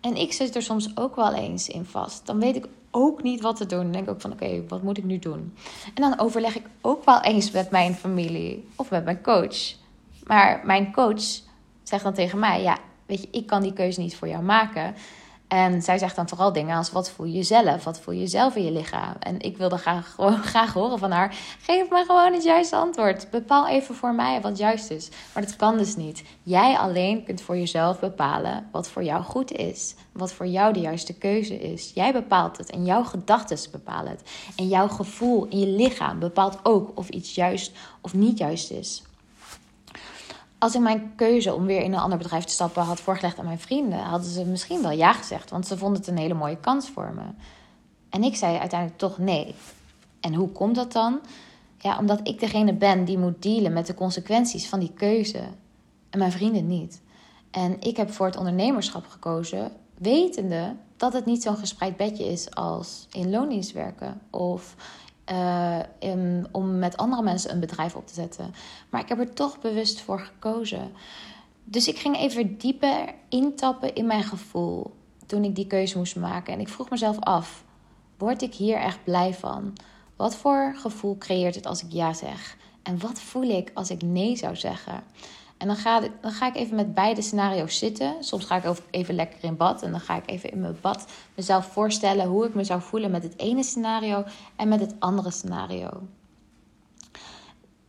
En 0.00 0.16
ik 0.16 0.32
zit 0.32 0.54
er 0.54 0.62
soms 0.62 0.96
ook 0.96 1.16
wel 1.16 1.34
eens 1.34 1.68
in 1.68 1.84
vast. 1.84 2.26
Dan 2.26 2.40
weet 2.40 2.56
ik 2.56 2.66
ook 2.90 3.22
niet 3.22 3.40
wat 3.40 3.56
te 3.56 3.66
doen. 3.66 3.82
Dan 3.82 3.92
denk 3.92 4.04
ik 4.04 4.10
ook 4.10 4.20
van 4.20 4.32
oké, 4.32 4.64
wat 4.68 4.82
moet 4.82 4.98
ik 4.98 5.04
nu 5.04 5.18
doen? 5.18 5.54
En 5.94 6.02
dan 6.02 6.18
overleg 6.18 6.56
ik 6.56 6.66
ook 6.80 7.04
wel 7.04 7.20
eens 7.20 7.50
met 7.50 7.70
mijn 7.70 7.94
familie 7.94 8.68
of 8.76 8.90
met 8.90 9.04
mijn 9.04 9.22
coach. 9.22 9.74
Maar 10.26 10.60
mijn 10.64 10.92
coach 10.92 11.22
zegt 11.82 12.02
dan 12.02 12.14
tegen 12.14 12.38
mij: 12.38 12.62
ja, 12.62 12.78
weet 13.08 13.20
je, 13.20 13.28
ik 13.30 13.46
kan 13.46 13.62
die 13.62 13.72
keuze 13.72 14.00
niet 14.00 14.16
voor 14.16 14.28
jou 14.28 14.42
maken. 14.42 14.94
En 15.48 15.82
zij 15.82 15.98
zegt 15.98 16.16
dan 16.16 16.28
vooral 16.28 16.52
dingen 16.52 16.76
als: 16.76 16.92
wat 16.92 17.10
voel 17.10 17.26
je 17.26 17.42
zelf? 17.42 17.84
Wat 17.84 18.00
voel 18.00 18.14
je 18.14 18.26
zelf 18.26 18.56
in 18.56 18.64
je 18.64 18.70
lichaam? 18.70 19.14
En 19.20 19.40
ik 19.40 19.56
wilde 19.56 19.76
graag, 19.76 20.10
gewoon, 20.14 20.42
graag 20.42 20.72
horen 20.72 20.98
van 20.98 21.10
haar: 21.10 21.36
geef 21.60 21.90
me 21.90 22.04
gewoon 22.06 22.32
het 22.32 22.44
juiste 22.44 22.76
antwoord. 22.76 23.30
Bepaal 23.30 23.68
even 23.68 23.94
voor 23.94 24.14
mij 24.14 24.40
wat 24.40 24.58
juist 24.58 24.90
is. 24.90 25.08
Maar 25.34 25.42
dat 25.42 25.56
kan 25.56 25.76
dus 25.76 25.96
niet. 25.96 26.24
Jij 26.42 26.78
alleen 26.78 27.24
kunt 27.24 27.40
voor 27.40 27.56
jezelf 27.56 28.00
bepalen 28.00 28.68
wat 28.72 28.88
voor 28.88 29.04
jou 29.04 29.22
goed 29.22 29.52
is. 29.52 29.94
Wat 30.12 30.32
voor 30.32 30.46
jou 30.46 30.72
de 30.72 30.80
juiste 30.80 31.14
keuze 31.14 31.58
is. 31.58 31.92
Jij 31.94 32.12
bepaalt 32.12 32.56
het 32.56 32.70
en 32.70 32.84
jouw 32.84 33.04
gedachten 33.04 33.70
bepalen 33.70 34.10
het. 34.10 34.22
En 34.56 34.68
jouw 34.68 34.88
gevoel 34.88 35.46
in 35.46 35.58
je 35.58 35.66
lichaam 35.66 36.18
bepaalt 36.18 36.58
ook 36.62 36.90
of 36.94 37.08
iets 37.08 37.34
juist 37.34 37.72
of 38.00 38.14
niet 38.14 38.38
juist 38.38 38.70
is 38.70 39.02
als 40.58 40.74
ik 40.74 40.80
mijn 40.80 41.12
keuze 41.16 41.54
om 41.54 41.66
weer 41.66 41.82
in 41.82 41.92
een 41.92 41.98
ander 41.98 42.18
bedrijf 42.18 42.44
te 42.44 42.52
stappen 42.52 42.82
had 42.82 43.00
voorgelegd 43.00 43.38
aan 43.38 43.44
mijn 43.44 43.58
vrienden, 43.58 43.98
hadden 43.98 44.30
ze 44.30 44.44
misschien 44.44 44.82
wel 44.82 44.90
ja 44.90 45.12
gezegd, 45.12 45.50
want 45.50 45.66
ze 45.66 45.78
vonden 45.78 45.98
het 45.98 46.08
een 46.08 46.16
hele 46.16 46.34
mooie 46.34 46.56
kans 46.56 46.88
voor 46.88 47.12
me. 47.14 47.22
En 48.10 48.22
ik 48.22 48.36
zei 48.36 48.58
uiteindelijk 48.58 49.00
toch 49.00 49.18
nee. 49.18 49.54
En 50.20 50.34
hoe 50.34 50.48
komt 50.48 50.74
dat 50.74 50.92
dan? 50.92 51.20
Ja, 51.78 51.98
omdat 51.98 52.20
ik 52.22 52.40
degene 52.40 52.72
ben 52.72 53.04
die 53.04 53.18
moet 53.18 53.42
dealen 53.42 53.72
met 53.72 53.86
de 53.86 53.94
consequenties 53.94 54.68
van 54.68 54.78
die 54.78 54.92
keuze 54.92 55.42
en 56.10 56.18
mijn 56.18 56.32
vrienden 56.32 56.66
niet. 56.66 57.00
En 57.50 57.80
ik 57.80 57.96
heb 57.96 58.12
voor 58.12 58.26
het 58.26 58.36
ondernemerschap 58.36 59.06
gekozen, 59.06 59.72
wetende 59.98 60.74
dat 60.96 61.12
het 61.12 61.24
niet 61.24 61.42
zo'n 61.42 61.56
gespreid 61.56 61.96
bedje 61.96 62.24
is 62.24 62.54
als 62.54 63.06
in 63.10 63.30
loondienst 63.30 63.72
werken 63.72 64.20
of 64.30 64.74
uh, 65.30 66.44
om 66.50 66.78
met 66.78 66.96
andere 66.96 67.22
mensen 67.22 67.52
een 67.52 67.60
bedrijf 67.60 67.94
op 67.94 68.06
te 68.06 68.14
zetten. 68.14 68.54
Maar 68.88 69.00
ik 69.00 69.08
heb 69.08 69.18
er 69.18 69.34
toch 69.34 69.60
bewust 69.60 70.00
voor 70.00 70.20
gekozen. 70.20 70.92
Dus 71.64 71.88
ik 71.88 71.98
ging 71.98 72.16
even 72.16 72.58
dieper 72.58 73.14
intappen 73.28 73.94
in 73.94 74.06
mijn 74.06 74.22
gevoel 74.22 74.94
toen 75.26 75.44
ik 75.44 75.54
die 75.54 75.66
keuze 75.66 75.98
moest 75.98 76.16
maken. 76.16 76.52
En 76.52 76.60
ik 76.60 76.68
vroeg 76.68 76.90
mezelf 76.90 77.20
af: 77.20 77.64
word 78.18 78.42
ik 78.42 78.54
hier 78.54 78.76
echt 78.76 79.04
blij 79.04 79.34
van? 79.34 79.72
Wat 80.16 80.36
voor 80.36 80.74
gevoel 80.76 81.18
creëert 81.18 81.54
het 81.54 81.66
als 81.66 81.82
ik 81.82 81.92
ja 81.92 82.12
zeg? 82.12 82.56
En 82.82 82.98
wat 82.98 83.20
voel 83.20 83.42
ik 83.42 83.70
als 83.74 83.90
ik 83.90 84.02
nee 84.02 84.36
zou 84.36 84.56
zeggen? 84.56 85.02
En 85.58 85.66
dan 85.66 85.76
ga, 85.76 86.00
dan 86.20 86.30
ga 86.30 86.46
ik 86.46 86.56
even 86.56 86.76
met 86.76 86.94
beide 86.94 87.22
scenario's 87.22 87.78
zitten. 87.78 88.14
Soms 88.20 88.44
ga 88.44 88.56
ik 88.56 88.80
even 88.90 89.14
lekker 89.14 89.44
in 89.44 89.56
bad. 89.56 89.82
En 89.82 89.90
dan 89.90 90.00
ga 90.00 90.16
ik 90.16 90.30
even 90.30 90.50
in 90.50 90.60
mijn 90.60 90.76
bad 90.80 91.06
mezelf 91.34 91.66
voorstellen 91.66 92.26
hoe 92.26 92.46
ik 92.46 92.54
me 92.54 92.64
zou 92.64 92.80
voelen 92.80 93.10
met 93.10 93.22
het 93.22 93.38
ene 93.38 93.62
scenario 93.62 94.24
en 94.56 94.68
met 94.68 94.80
het 94.80 94.94
andere 94.98 95.30
scenario. 95.30 96.02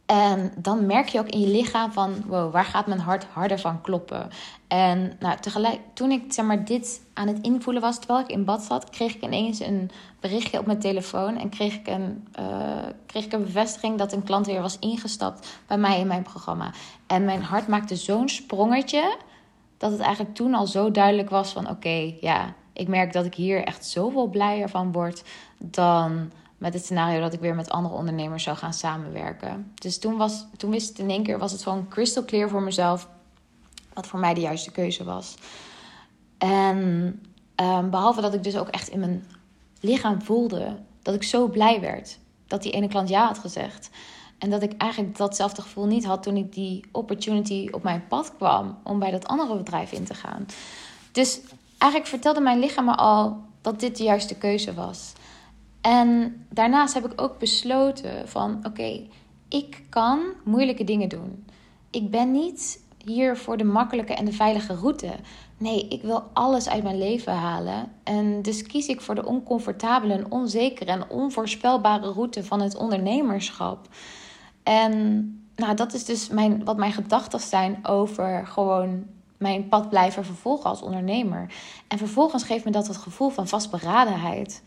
En 0.09 0.51
dan 0.57 0.85
merk 0.85 1.07
je 1.07 1.19
ook 1.19 1.27
in 1.27 1.39
je 1.39 1.47
lichaam 1.47 1.91
van, 1.91 2.23
wow, 2.27 2.51
waar 2.51 2.65
gaat 2.65 2.87
mijn 2.87 2.99
hart 2.99 3.23
harder 3.23 3.59
van 3.59 3.81
kloppen? 3.81 4.29
En 4.67 5.15
nou, 5.19 5.39
tegelijk, 5.39 5.79
toen 5.93 6.11
ik 6.11 6.33
zeg 6.33 6.45
maar, 6.45 6.65
dit 6.65 7.01
aan 7.13 7.27
het 7.27 7.39
invoelen 7.41 7.81
was, 7.81 7.99
terwijl 7.99 8.19
ik 8.19 8.31
in 8.31 8.45
bad 8.45 8.61
zat, 8.61 8.89
kreeg 8.89 9.15
ik 9.15 9.23
ineens 9.23 9.59
een 9.59 9.91
berichtje 10.19 10.59
op 10.59 10.65
mijn 10.65 10.79
telefoon. 10.79 11.37
En 11.37 11.49
kreeg 11.49 11.73
ik 11.73 11.87
een, 11.87 12.27
uh, 12.39 12.85
kreeg 13.05 13.25
ik 13.25 13.33
een 13.33 13.43
bevestiging 13.43 13.97
dat 13.97 14.13
een 14.13 14.23
klant 14.23 14.45
weer 14.45 14.61
was 14.61 14.79
ingestapt 14.79 15.59
bij 15.67 15.77
mij 15.77 15.99
in 15.99 16.07
mijn 16.07 16.23
programma. 16.23 16.71
En 17.07 17.25
mijn 17.25 17.41
hart 17.41 17.67
maakte 17.67 17.95
zo'n 17.95 18.29
sprongetje, 18.29 19.17
dat 19.77 19.91
het 19.91 19.99
eigenlijk 19.99 20.35
toen 20.35 20.53
al 20.53 20.67
zo 20.67 20.91
duidelijk 20.91 21.29
was 21.29 21.51
van, 21.51 21.69
oké, 21.69 22.13
ja, 22.21 22.53
ik 22.73 22.87
merk 22.87 23.13
dat 23.13 23.25
ik 23.25 23.35
hier 23.35 23.63
echt 23.63 23.85
zoveel 23.85 24.27
blijer 24.27 24.69
van 24.69 24.91
word 24.91 25.23
dan 25.57 26.31
met 26.59 26.73
het 26.73 26.83
scenario 26.83 27.19
dat 27.19 27.33
ik 27.33 27.39
weer 27.39 27.55
met 27.55 27.69
andere 27.69 27.95
ondernemers 27.95 28.43
zou 28.43 28.57
gaan 28.57 28.73
samenwerken. 28.73 29.71
Dus 29.75 29.99
toen, 29.99 30.17
was, 30.17 30.45
toen 30.57 30.71
wist 30.71 30.89
het 30.89 30.99
in 30.99 31.09
één 31.09 31.23
keer, 31.23 31.39
was 31.39 31.51
het 31.51 31.63
gewoon 31.63 31.87
crystal 31.87 32.25
clear 32.25 32.49
voor 32.49 32.61
mezelf 32.61 33.07
wat 33.93 34.07
voor 34.07 34.19
mij 34.19 34.33
de 34.33 34.41
juiste 34.41 34.71
keuze 34.71 35.03
was. 35.03 35.35
En 36.37 37.21
ehm, 37.55 37.89
behalve 37.89 38.21
dat 38.21 38.33
ik 38.33 38.43
dus 38.43 38.57
ook 38.57 38.67
echt 38.67 38.87
in 38.87 38.99
mijn 38.99 39.25
lichaam 39.79 40.21
voelde 40.21 40.77
dat 41.01 41.15
ik 41.15 41.23
zo 41.23 41.47
blij 41.47 41.81
werd 41.81 42.19
dat 42.47 42.63
die 42.63 42.71
ene 42.71 42.87
klant 42.87 43.09
ja 43.09 43.25
had 43.25 43.37
gezegd. 43.37 43.89
En 44.37 44.49
dat 44.49 44.61
ik 44.61 44.73
eigenlijk 44.77 45.17
datzelfde 45.17 45.61
gevoel 45.61 45.85
niet 45.85 46.05
had 46.05 46.23
toen 46.23 46.37
ik 46.37 46.53
die 46.53 46.85
opportunity 46.91 47.67
op 47.71 47.83
mijn 47.83 48.07
pad 48.07 48.35
kwam 48.37 48.77
om 48.83 48.99
bij 48.99 49.11
dat 49.11 49.27
andere 49.27 49.57
bedrijf 49.57 49.91
in 49.91 50.03
te 50.03 50.13
gaan. 50.13 50.45
Dus 51.11 51.39
eigenlijk 51.77 52.11
vertelde 52.11 52.39
mijn 52.39 52.59
lichaam 52.59 52.85
me 52.85 52.95
al 52.95 53.37
dat 53.61 53.79
dit 53.79 53.97
de 53.97 54.03
juiste 54.03 54.35
keuze 54.35 54.73
was. 54.73 55.13
En 55.89 56.35
daarnaast 56.49 56.93
heb 56.93 57.05
ik 57.05 57.21
ook 57.21 57.39
besloten 57.39 58.27
van 58.27 58.59
oké, 58.63 59.07
ik 59.47 59.83
kan 59.89 60.19
moeilijke 60.43 60.83
dingen 60.83 61.09
doen. 61.09 61.45
Ik 61.89 62.11
ben 62.11 62.31
niet 62.31 62.83
hier 63.05 63.37
voor 63.37 63.57
de 63.57 63.63
makkelijke 63.63 64.13
en 64.13 64.25
de 64.25 64.31
veilige 64.31 64.75
route. 64.75 65.09
Nee, 65.57 65.87
ik 65.87 66.01
wil 66.01 66.23
alles 66.33 66.69
uit 66.69 66.83
mijn 66.83 66.97
leven 66.97 67.33
halen. 67.33 67.91
En 68.03 68.41
dus 68.41 68.63
kies 68.63 68.87
ik 68.87 69.01
voor 69.01 69.15
de 69.15 69.25
oncomfortabele 69.25 70.13
en 70.13 70.31
onzekere 70.31 70.91
en 70.91 71.09
onvoorspelbare 71.09 72.11
route 72.11 72.43
van 72.43 72.61
het 72.61 72.75
ondernemerschap. 72.75 73.87
En 74.63 75.23
nou, 75.55 75.75
dat 75.75 75.93
is 75.93 76.05
dus 76.05 76.27
mijn, 76.27 76.63
wat 76.63 76.77
mijn 76.77 76.93
gedachten 76.93 77.39
zijn 77.39 77.87
over 77.87 78.47
gewoon 78.47 79.05
mijn 79.37 79.67
pad 79.67 79.89
blijven 79.89 80.25
vervolgen 80.25 80.69
als 80.69 80.81
ondernemer. 80.81 81.53
En 81.87 81.97
vervolgens 81.97 82.43
geeft 82.43 82.65
me 82.65 82.71
dat 82.71 82.87
het 82.87 82.97
gevoel 82.97 83.29
van 83.29 83.47
vastberadenheid. 83.47 84.63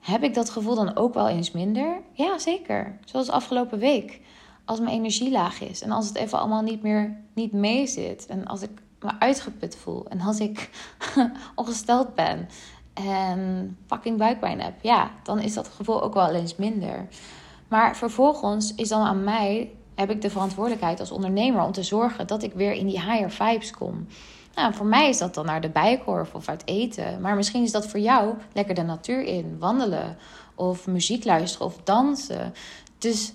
Heb 0.00 0.22
ik 0.22 0.34
dat 0.34 0.50
gevoel 0.50 0.74
dan 0.74 0.96
ook 0.96 1.14
wel 1.14 1.28
eens 1.28 1.50
minder? 1.50 2.00
Ja, 2.12 2.38
zeker. 2.38 2.98
Zoals 3.04 3.30
afgelopen 3.30 3.78
week. 3.78 4.20
Als 4.64 4.80
mijn 4.80 4.94
energie 4.94 5.30
laag 5.30 5.60
is 5.60 5.82
en 5.82 5.90
als 5.90 6.06
het 6.06 6.16
even 6.16 6.38
allemaal 6.38 6.62
niet 6.62 6.82
meer 6.82 7.16
niet 7.34 7.52
mee 7.52 7.86
zit. 7.86 8.26
En 8.26 8.46
als 8.46 8.62
ik 8.62 8.70
me 9.00 9.10
uitgeput 9.18 9.76
voel 9.76 10.08
en 10.08 10.20
als 10.20 10.38
ik 10.38 10.70
ongesteld 11.54 12.14
ben 12.14 12.48
en 12.94 13.76
fucking 13.86 14.18
buikpijn 14.18 14.60
heb. 14.60 14.74
Ja, 14.82 15.10
dan 15.22 15.40
is 15.40 15.54
dat 15.54 15.68
gevoel 15.68 16.02
ook 16.02 16.14
wel 16.14 16.34
eens 16.34 16.56
minder. 16.56 17.08
Maar 17.68 17.96
vervolgens 17.96 18.74
is 18.74 18.88
dan 18.88 19.02
aan 19.02 19.24
mij, 19.24 19.72
heb 19.94 20.10
ik 20.10 20.22
de 20.22 20.30
verantwoordelijkheid 20.30 21.00
als 21.00 21.10
ondernemer 21.10 21.62
om 21.62 21.72
te 21.72 21.82
zorgen 21.82 22.26
dat 22.26 22.42
ik 22.42 22.52
weer 22.52 22.72
in 22.72 22.86
die 22.86 23.00
higher 23.00 23.30
vibes 23.30 23.70
kom. 23.70 24.06
Nou, 24.54 24.74
voor 24.74 24.86
mij 24.86 25.08
is 25.08 25.18
dat 25.18 25.34
dan 25.34 25.46
naar 25.46 25.60
de 25.60 25.68
bijkorf 25.68 26.34
of 26.34 26.48
uit 26.48 26.62
eten. 26.64 27.20
Maar 27.20 27.36
misschien 27.36 27.62
is 27.62 27.72
dat 27.72 27.86
voor 27.86 28.00
jou 28.00 28.34
lekker 28.52 28.74
de 28.74 28.82
natuur 28.82 29.22
in, 29.22 29.58
wandelen 29.58 30.16
of 30.54 30.86
muziek 30.86 31.24
luisteren 31.24 31.66
of 31.66 31.76
dansen. 31.84 32.54
Dus 32.98 33.32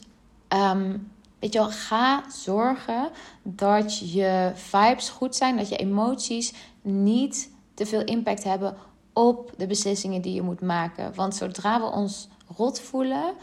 um, 0.50 1.12
weet 1.39 1.53
je 1.53 1.60
wel, 1.60 1.69
ga 1.69 2.24
zorgen 2.29 3.10
dat 3.43 4.12
je 4.12 4.51
vibes 4.53 5.10
goed 5.10 5.36
zijn, 5.36 5.57
dat 5.57 5.69
je 5.69 5.75
emoties 5.75 6.53
niet 6.81 7.51
te 7.74 7.86
veel 7.86 8.03
impact 8.03 8.43
hebben 8.43 8.75
op 9.13 9.53
de 9.57 9.67
beslissingen 9.67 10.22
die 10.22 10.34
je 10.34 10.41
moet 10.41 10.62
maken. 10.62 11.15
Want 11.15 11.36
zodra 11.36 11.79
we 11.79 11.86
ons 11.86 12.27
rot 12.57 12.79
voelen, 12.79 13.34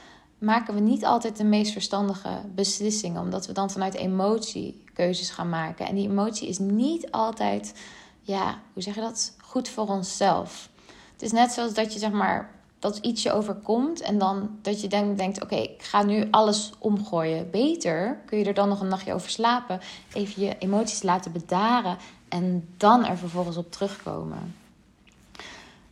maken 0.42 0.74
we 0.74 0.80
niet 0.80 1.04
altijd 1.04 1.36
de 1.36 1.44
meest 1.44 1.72
verstandige 1.72 2.40
beslissingen, 2.54 3.22
omdat 3.22 3.46
we 3.46 3.52
dan 3.52 3.70
vanuit 3.70 3.94
emotie 3.94 4.84
keuzes 4.94 5.30
gaan 5.30 5.48
maken. 5.48 5.86
En 5.86 5.94
die 5.94 6.08
emotie 6.08 6.48
is 6.48 6.58
niet 6.58 7.10
altijd, 7.10 7.74
ja, 8.20 8.60
hoe 8.72 8.82
zeg 8.82 8.94
je 8.94 9.00
dat, 9.00 9.36
goed 9.40 9.68
voor 9.68 9.88
onszelf. 9.88 10.68
Het 11.12 11.22
is 11.22 11.32
net 11.32 11.52
zoals 11.52 11.74
dat 11.74 11.92
je 11.92 11.98
zeg 11.98 12.10
maar 12.10 12.50
dat 12.78 12.98
iets 12.98 13.22
je 13.22 13.32
overkomt 13.32 14.00
en 14.00 14.18
dan 14.18 14.58
dat 14.62 14.80
je 14.80 14.88
dan 14.88 15.14
denkt: 15.14 15.42
oké, 15.42 15.54
ik 15.54 15.82
ga 15.82 16.02
nu 16.02 16.28
alles 16.30 16.72
omgooien. 16.78 17.50
Beter 17.50 18.20
kun 18.26 18.38
je 18.38 18.44
er 18.44 18.54
dan 18.54 18.68
nog 18.68 18.80
een 18.80 18.88
nachtje 18.88 19.14
over 19.14 19.30
slapen, 19.30 19.80
even 20.12 20.42
je 20.42 20.58
emoties 20.58 21.02
laten 21.02 21.32
bedaren 21.32 21.96
en 22.28 22.68
dan 22.76 23.04
er 23.04 23.16
vervolgens 23.16 23.56
op 23.56 23.72
terugkomen. 23.72 24.61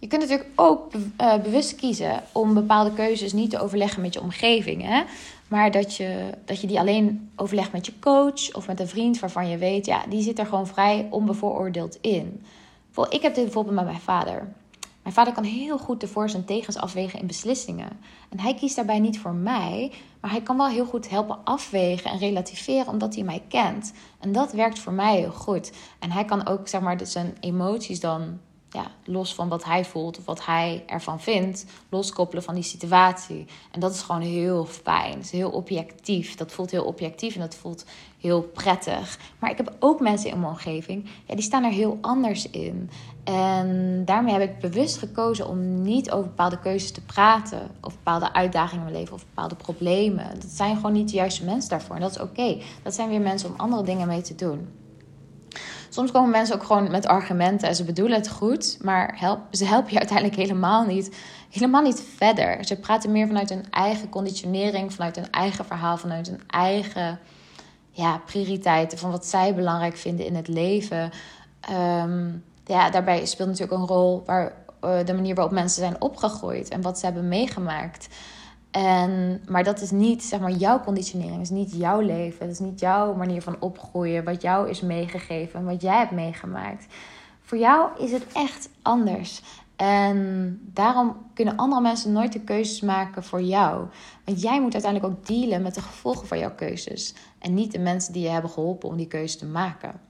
Je 0.01 0.07
kunt 0.07 0.21
natuurlijk 0.21 0.51
ook 0.55 0.93
uh, 0.95 1.37
bewust 1.37 1.75
kiezen 1.75 2.23
om 2.33 2.55
bepaalde 2.55 2.93
keuzes 2.93 3.33
niet 3.33 3.51
te 3.51 3.61
overleggen 3.61 4.03
met 4.03 4.15
je 4.15 4.21
omgeving. 4.21 4.83
Hè? 4.83 5.03
Maar 5.49 5.71
dat 5.71 5.95
je, 5.95 6.31
dat 6.45 6.61
je 6.61 6.67
die 6.67 6.79
alleen 6.79 7.31
overlegt 7.37 7.73
met 7.73 7.87
je 7.87 7.93
coach 7.99 8.55
of 8.55 8.67
met 8.67 8.81
een 8.81 8.89
vriend 8.89 9.19
waarvan 9.19 9.49
je 9.49 9.59
weet, 9.59 9.87
ja, 9.87 10.05
die 10.09 10.23
zit 10.23 10.39
er 10.39 10.47
gewoon 10.47 10.67
vrij 10.67 11.07
onbevooroordeeld 11.11 11.99
in. 12.01 12.45
Ik 13.09 13.23
heb 13.23 13.35
dit 13.35 13.45
bijvoorbeeld 13.45 13.75
met 13.75 13.85
mijn 13.85 14.01
vader. 14.01 14.53
Mijn 15.03 15.15
vader 15.15 15.33
kan 15.33 15.45
heel 15.45 15.79
goed 15.79 16.01
de 16.01 16.09
voor's 16.09 16.35
en 16.35 16.45
tegens 16.45 16.77
afwegen 16.77 17.21
in 17.21 17.27
beslissingen. 17.27 17.89
En 18.29 18.41
hij 18.41 18.55
kiest 18.55 18.77
daarbij 18.77 18.99
niet 18.99 19.19
voor 19.19 19.35
mij, 19.35 19.93
maar 20.21 20.31
hij 20.31 20.43
kan 20.43 20.57
wel 20.57 20.69
heel 20.69 20.85
goed 20.85 21.11
helpen 21.11 21.39
afwegen 21.45 22.11
en 22.11 22.19
relativeren 22.19 22.93
omdat 22.93 23.15
hij 23.15 23.25
mij 23.25 23.43
kent. 23.49 23.93
En 24.19 24.33
dat 24.33 24.53
werkt 24.53 24.79
voor 24.79 24.93
mij 24.93 25.17
heel 25.17 25.33
goed. 25.33 25.73
En 25.99 26.11
hij 26.11 26.25
kan 26.25 26.47
ook 26.47 26.69
zeg 26.69 26.81
maar 26.81 26.99
zijn 27.03 27.37
emoties 27.41 28.01
dan 28.01 28.39
ja, 28.71 28.91
los 29.05 29.35
van 29.35 29.49
wat 29.49 29.65
hij 29.65 29.85
voelt 29.85 30.19
of 30.19 30.25
wat 30.25 30.47
hij 30.47 30.83
ervan 30.87 31.21
vindt, 31.21 31.65
loskoppelen 31.89 32.43
van 32.43 32.55
die 32.55 32.63
situatie. 32.63 33.47
En 33.71 33.81
dat 33.81 33.95
is 33.95 34.01
gewoon 34.01 34.21
heel 34.21 34.65
fijn. 34.65 35.13
Het 35.13 35.25
is 35.25 35.31
heel 35.31 35.51
objectief. 35.51 36.35
Dat 36.35 36.53
voelt 36.53 36.71
heel 36.71 36.85
objectief 36.85 37.35
en 37.35 37.41
dat 37.41 37.55
voelt 37.55 37.85
heel 38.21 38.43
prettig. 38.43 39.19
Maar 39.39 39.51
ik 39.51 39.57
heb 39.57 39.77
ook 39.79 40.01
mensen 40.01 40.31
in 40.31 40.41
mijn 40.41 40.53
omgeving, 40.53 41.09
ja, 41.27 41.35
die 41.35 41.45
staan 41.45 41.65
er 41.65 41.71
heel 41.71 41.99
anders 42.01 42.51
in. 42.51 42.91
En 43.25 44.03
daarmee 44.05 44.33
heb 44.33 44.51
ik 44.51 44.59
bewust 44.59 44.99
gekozen 44.99 45.49
om 45.49 45.83
niet 45.83 46.11
over 46.11 46.29
bepaalde 46.29 46.59
keuzes 46.59 46.93
te 46.93 47.01
praten. 47.01 47.71
Of 47.81 47.95
bepaalde 47.95 48.33
uitdagingen 48.33 48.87
in 48.87 48.91
mijn 48.91 49.03
leven 49.03 49.15
of 49.15 49.27
bepaalde 49.27 49.55
problemen. 49.55 50.41
Dat 50.41 50.51
zijn 50.51 50.77
gewoon 50.77 50.93
niet 50.93 51.09
de 51.09 51.15
juiste 51.15 51.45
mensen 51.45 51.71
daarvoor. 51.71 51.95
En 51.95 52.01
dat 52.01 52.11
is 52.11 52.21
oké. 52.21 52.59
Dat 52.83 52.95
zijn 52.95 53.09
weer 53.09 53.21
mensen 53.21 53.51
om 53.51 53.55
andere 53.57 53.83
dingen 53.83 54.09
mee 54.09 54.23
te 54.23 54.35
doen. 54.35 54.80
Soms 55.93 56.11
komen 56.11 56.31
mensen 56.31 56.55
ook 56.55 56.63
gewoon 56.63 56.91
met 56.91 57.07
argumenten 57.07 57.69
en 57.69 57.75
ze 57.75 57.85
bedoelen 57.85 58.19
het 58.19 58.29
goed, 58.29 58.79
maar 58.83 59.19
ze 59.51 59.65
helpen 59.65 59.93
je 59.93 59.99
uiteindelijk 59.99 60.37
helemaal 60.37 60.85
niet, 60.85 61.17
helemaal 61.51 61.83
niet 61.83 62.03
verder. 62.17 62.65
Ze 62.65 62.77
praten 62.77 63.13
meer 63.13 63.27
vanuit 63.27 63.49
hun 63.49 63.65
eigen 63.71 64.09
conditionering, 64.09 64.93
vanuit 64.93 65.17
hun 65.17 65.31
eigen 65.31 65.65
verhaal, 65.65 65.97
vanuit 65.97 66.27
hun 66.27 66.41
eigen 66.47 67.19
ja, 67.91 68.19
prioriteiten, 68.27 68.99
van 68.99 69.11
wat 69.11 69.27
zij 69.27 69.55
belangrijk 69.55 69.97
vinden 69.97 70.27
in 70.27 70.35
het 70.35 70.49
leven. 70.49 71.11
Um, 71.71 72.45
ja, 72.65 72.91
daarbij 72.91 73.27
speelt 73.27 73.49
natuurlijk 73.49 73.81
een 73.81 73.87
rol 73.87 74.23
waar, 74.27 74.53
uh, 74.85 75.05
de 75.05 75.15
manier 75.15 75.35
waarop 75.35 75.55
mensen 75.55 75.83
zijn 75.83 76.01
opgegroeid 76.01 76.69
en 76.69 76.83
wat 76.83 76.99
ze 76.99 77.05
hebben 77.05 77.29
meegemaakt. 77.29 78.09
En, 78.71 79.43
maar 79.49 79.65
dat 79.65 79.81
is 79.81 79.91
niet 79.91 80.25
zeg 80.25 80.41
maar, 80.41 80.51
jouw 80.51 80.81
conditionering, 80.81 81.35
dat 81.35 81.43
is 81.43 81.51
niet 81.51 81.75
jouw 81.75 82.01
leven, 82.01 82.39
dat 82.39 82.49
is 82.49 82.59
niet 82.59 82.81
jouw 82.81 83.15
manier 83.15 83.43
van 83.43 83.57
opgroeien, 83.61 84.25
wat 84.25 84.43
jou 84.43 84.69
is 84.69 84.81
meegegeven, 84.81 85.65
wat 85.65 85.83
jij 85.83 85.99
hebt 85.99 86.11
meegemaakt. 86.11 86.87
Voor 87.41 87.59
jou 87.59 87.89
is 87.99 88.13
het 88.13 88.27
echt 88.33 88.69
anders. 88.83 89.43
En 89.77 90.61
daarom 90.73 91.17
kunnen 91.35 91.57
andere 91.57 91.81
mensen 91.81 92.13
nooit 92.13 92.33
de 92.33 92.41
keuzes 92.41 92.81
maken 92.81 93.25
voor 93.25 93.43
jou. 93.43 93.87
Want 94.25 94.41
jij 94.41 94.61
moet 94.61 94.73
uiteindelijk 94.73 95.13
ook 95.13 95.27
dealen 95.27 95.63
met 95.63 95.75
de 95.75 95.81
gevolgen 95.81 96.27
van 96.27 96.39
jouw 96.39 96.55
keuzes. 96.55 97.15
En 97.39 97.55
niet 97.55 97.73
de 97.73 97.79
mensen 97.79 98.13
die 98.13 98.23
je 98.23 98.29
hebben 98.29 98.51
geholpen 98.51 98.89
om 98.89 98.97
die 98.97 99.07
keuze 99.07 99.39
te 99.39 99.47
maken. 99.47 100.01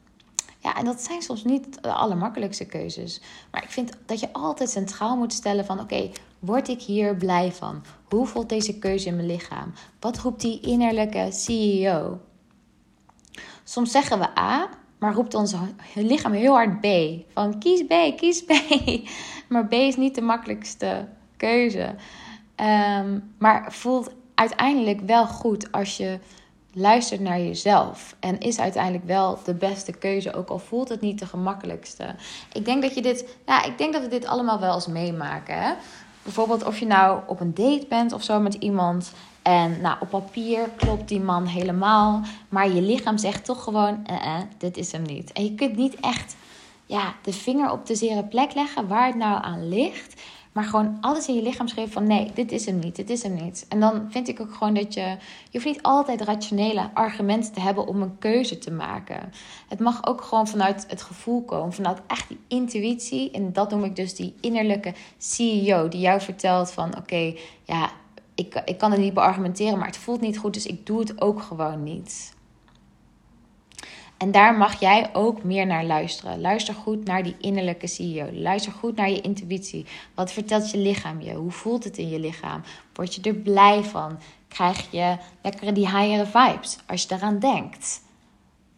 Ja, 0.62 0.76
en 0.76 0.84
dat 0.84 1.00
zijn 1.00 1.22
soms 1.22 1.44
niet 1.44 1.82
de 1.82 1.92
allermakkelijkste 1.92 2.64
keuzes. 2.64 3.20
Maar 3.50 3.62
ik 3.62 3.70
vind 3.70 3.92
dat 4.06 4.20
je 4.20 4.32
altijd 4.32 4.70
centraal 4.70 5.16
moet 5.16 5.32
stellen 5.32 5.64
van... 5.64 5.80
oké, 5.80 6.10
word 6.38 6.68
ik 6.68 6.82
hier 6.82 7.16
blij 7.16 7.52
van? 7.52 7.82
Hoe 8.08 8.26
voelt 8.26 8.48
deze 8.48 8.78
keuze 8.78 9.08
in 9.08 9.16
mijn 9.16 9.26
lichaam? 9.26 9.73
Wat 10.00 10.18
roept 10.18 10.40
die 10.40 10.60
innerlijke 10.60 11.28
CEO? 11.30 12.20
Soms 13.64 13.90
zeggen 13.90 14.18
we 14.18 14.38
A, 14.38 14.68
maar 14.99 15.14
roept 15.14 15.34
ons 15.34 15.54
lichaam 15.94 16.32
heel 16.32 16.52
hard 16.52 16.80
B. 16.80 16.86
Van 17.32 17.58
kies 17.58 17.84
B, 17.86 18.16
kies 18.16 18.44
B. 18.44 18.52
Maar 19.49 19.66
B 19.66 19.73
is 19.73 19.96
niet 19.96 20.14
de 20.14 20.20
makkelijkste 20.20 21.08
keuze. 21.36 21.94
Um, 22.56 23.32
maar 23.38 23.73
voelt 23.73 24.10
uiteindelijk 24.34 25.00
wel 25.00 25.26
goed 25.26 25.73
als 25.73 25.96
je 25.96 26.18
luistert 26.73 27.21
naar 27.21 27.41
jezelf. 27.41 28.17
En 28.21 28.41
is 28.41 28.59
uiteindelijk 28.59 29.04
wel 29.04 29.39
de 29.45 29.54
beste 29.54 29.93
keuze, 29.93 30.35
ook 30.35 30.49
al 30.49 30.59
voelt 30.59 30.89
het 30.89 31.00
niet 31.00 31.19
de 31.19 31.26
gemakkelijkste. 31.26 32.15
Ik 32.52 32.65
denk 32.65 32.83
dat 32.83 32.95
je 32.95 33.02
dit, 33.02 33.37
ja, 33.47 33.65
ik 33.65 33.78
denk 33.78 33.93
dat 33.93 34.02
we 34.02 34.09
dit 34.09 34.26
allemaal 34.26 34.61
wel 34.61 34.75
eens 34.75 34.87
meemaken. 34.87 35.63
Hè? 35.63 35.73
Bijvoorbeeld 36.23 36.65
of 36.65 36.78
je 36.78 36.87
nou 36.87 37.21
op 37.26 37.41
een 37.41 37.54
date 37.54 37.87
bent 37.89 38.13
of 38.13 38.23
zo 38.23 38.41
met 38.41 38.54
iemand. 38.54 39.13
En 39.43 39.80
nou, 39.80 39.97
op 40.00 40.11
papier 40.11 40.69
klopt 40.76 41.09
die 41.09 41.21
man 41.21 41.47
helemaal. 41.47 42.23
Maar 42.49 42.71
je 42.71 42.83
lichaam 42.83 43.19
zegt 43.19 43.45
toch 43.45 43.65
gewoon: 43.65 44.06
eh, 44.06 44.26
eh, 44.26 44.43
dit 44.59 44.76
is 44.76 44.93
hem 44.93 45.02
niet. 45.02 45.33
En 45.33 45.45
je 45.45 45.54
kunt 45.54 45.76
niet 45.76 45.95
echt 46.00 46.37
ja, 46.87 47.15
de 47.23 47.33
vinger 47.33 47.71
op 47.71 47.87
de 47.87 47.95
zere 47.95 48.25
plek 48.25 48.54
leggen 48.54 48.89
waar 48.89 49.06
het 49.06 49.17
nou 49.17 49.45
aan 49.45 49.69
ligt. 49.69 50.23
Maar 50.52 50.65
gewoon 50.65 50.99
alles 51.00 51.28
in 51.28 51.34
je 51.34 51.43
lichaam 51.43 51.69
schreef 51.69 51.93
van 51.93 52.06
nee, 52.06 52.30
dit 52.34 52.52
is 52.52 52.67
hem 52.67 52.78
niet, 52.78 52.97
dit 52.97 53.10
is 53.10 53.23
hem 53.23 53.34
niet. 53.34 53.67
En 53.69 53.80
dan 53.80 54.06
vind 54.10 54.28
ik 54.28 54.41
ook 54.41 54.54
gewoon 54.54 54.75
dat 54.75 54.95
je... 54.95 55.00
Je 55.50 55.58
hoeft 55.58 55.65
niet 55.65 55.82
altijd 55.82 56.21
rationele 56.21 56.91
argumenten 56.95 57.52
te 57.52 57.60
hebben 57.60 57.86
om 57.86 58.02
een 58.02 58.19
keuze 58.19 58.58
te 58.58 58.71
maken. 58.71 59.32
Het 59.69 59.78
mag 59.78 60.06
ook 60.06 60.23
gewoon 60.23 60.49
vanuit 60.49 60.84
het 60.89 61.02
gevoel 61.02 61.45
komen. 61.45 61.73
Vanuit 61.73 62.00
echt 62.06 62.28
die 62.28 62.41
intuïtie. 62.49 63.30
En 63.30 63.52
dat 63.52 63.71
noem 63.71 63.84
ik 63.84 63.97
dus 63.97 64.15
die 64.15 64.34
innerlijke 64.41 64.95
CEO. 65.19 65.89
Die 65.89 66.00
jou 66.00 66.21
vertelt 66.21 66.71
van 66.71 66.97
oké, 66.97 67.34
ja, 67.65 67.91
ik, 68.34 68.63
ik 68.65 68.78
kan 68.78 68.91
het 68.91 69.00
niet 69.00 69.15
beargumenteren. 69.15 69.78
Maar 69.78 69.86
het 69.86 69.97
voelt 69.97 70.21
niet 70.21 70.39
goed, 70.39 70.54
dus 70.54 70.67
ik 70.67 70.86
doe 70.86 71.00
het 71.00 71.21
ook 71.21 71.43
gewoon 71.43 71.82
niet. 71.82 72.39
En 74.21 74.30
daar 74.30 74.56
mag 74.56 74.80
jij 74.80 75.11
ook 75.13 75.43
meer 75.43 75.67
naar 75.67 75.85
luisteren. 75.85 76.41
Luister 76.41 76.75
goed 76.75 77.04
naar 77.04 77.23
die 77.23 77.37
innerlijke 77.39 77.87
CEO. 77.87 78.33
Luister 78.33 78.73
goed 78.73 78.97
naar 78.97 79.11
je 79.11 79.21
intuïtie. 79.21 79.87
Wat 80.15 80.33
vertelt 80.33 80.71
je 80.71 80.78
lichaam 80.78 81.21
je? 81.21 81.35
Hoe 81.35 81.50
voelt 81.50 81.85
het 81.85 81.99
in 81.99 82.09
je 82.09 82.19
lichaam? 82.19 82.63
Word 82.93 83.15
je 83.15 83.23
er 83.23 83.35
blij 83.35 83.83
van? 83.83 84.19
Krijg 84.49 84.91
je 84.91 85.17
lekkere 85.43 85.73
die 85.73 85.97
higher 85.97 86.26
vibes 86.26 86.78
als 86.87 87.02
je 87.02 87.09
daaraan 87.09 87.39
denkt? 87.39 88.02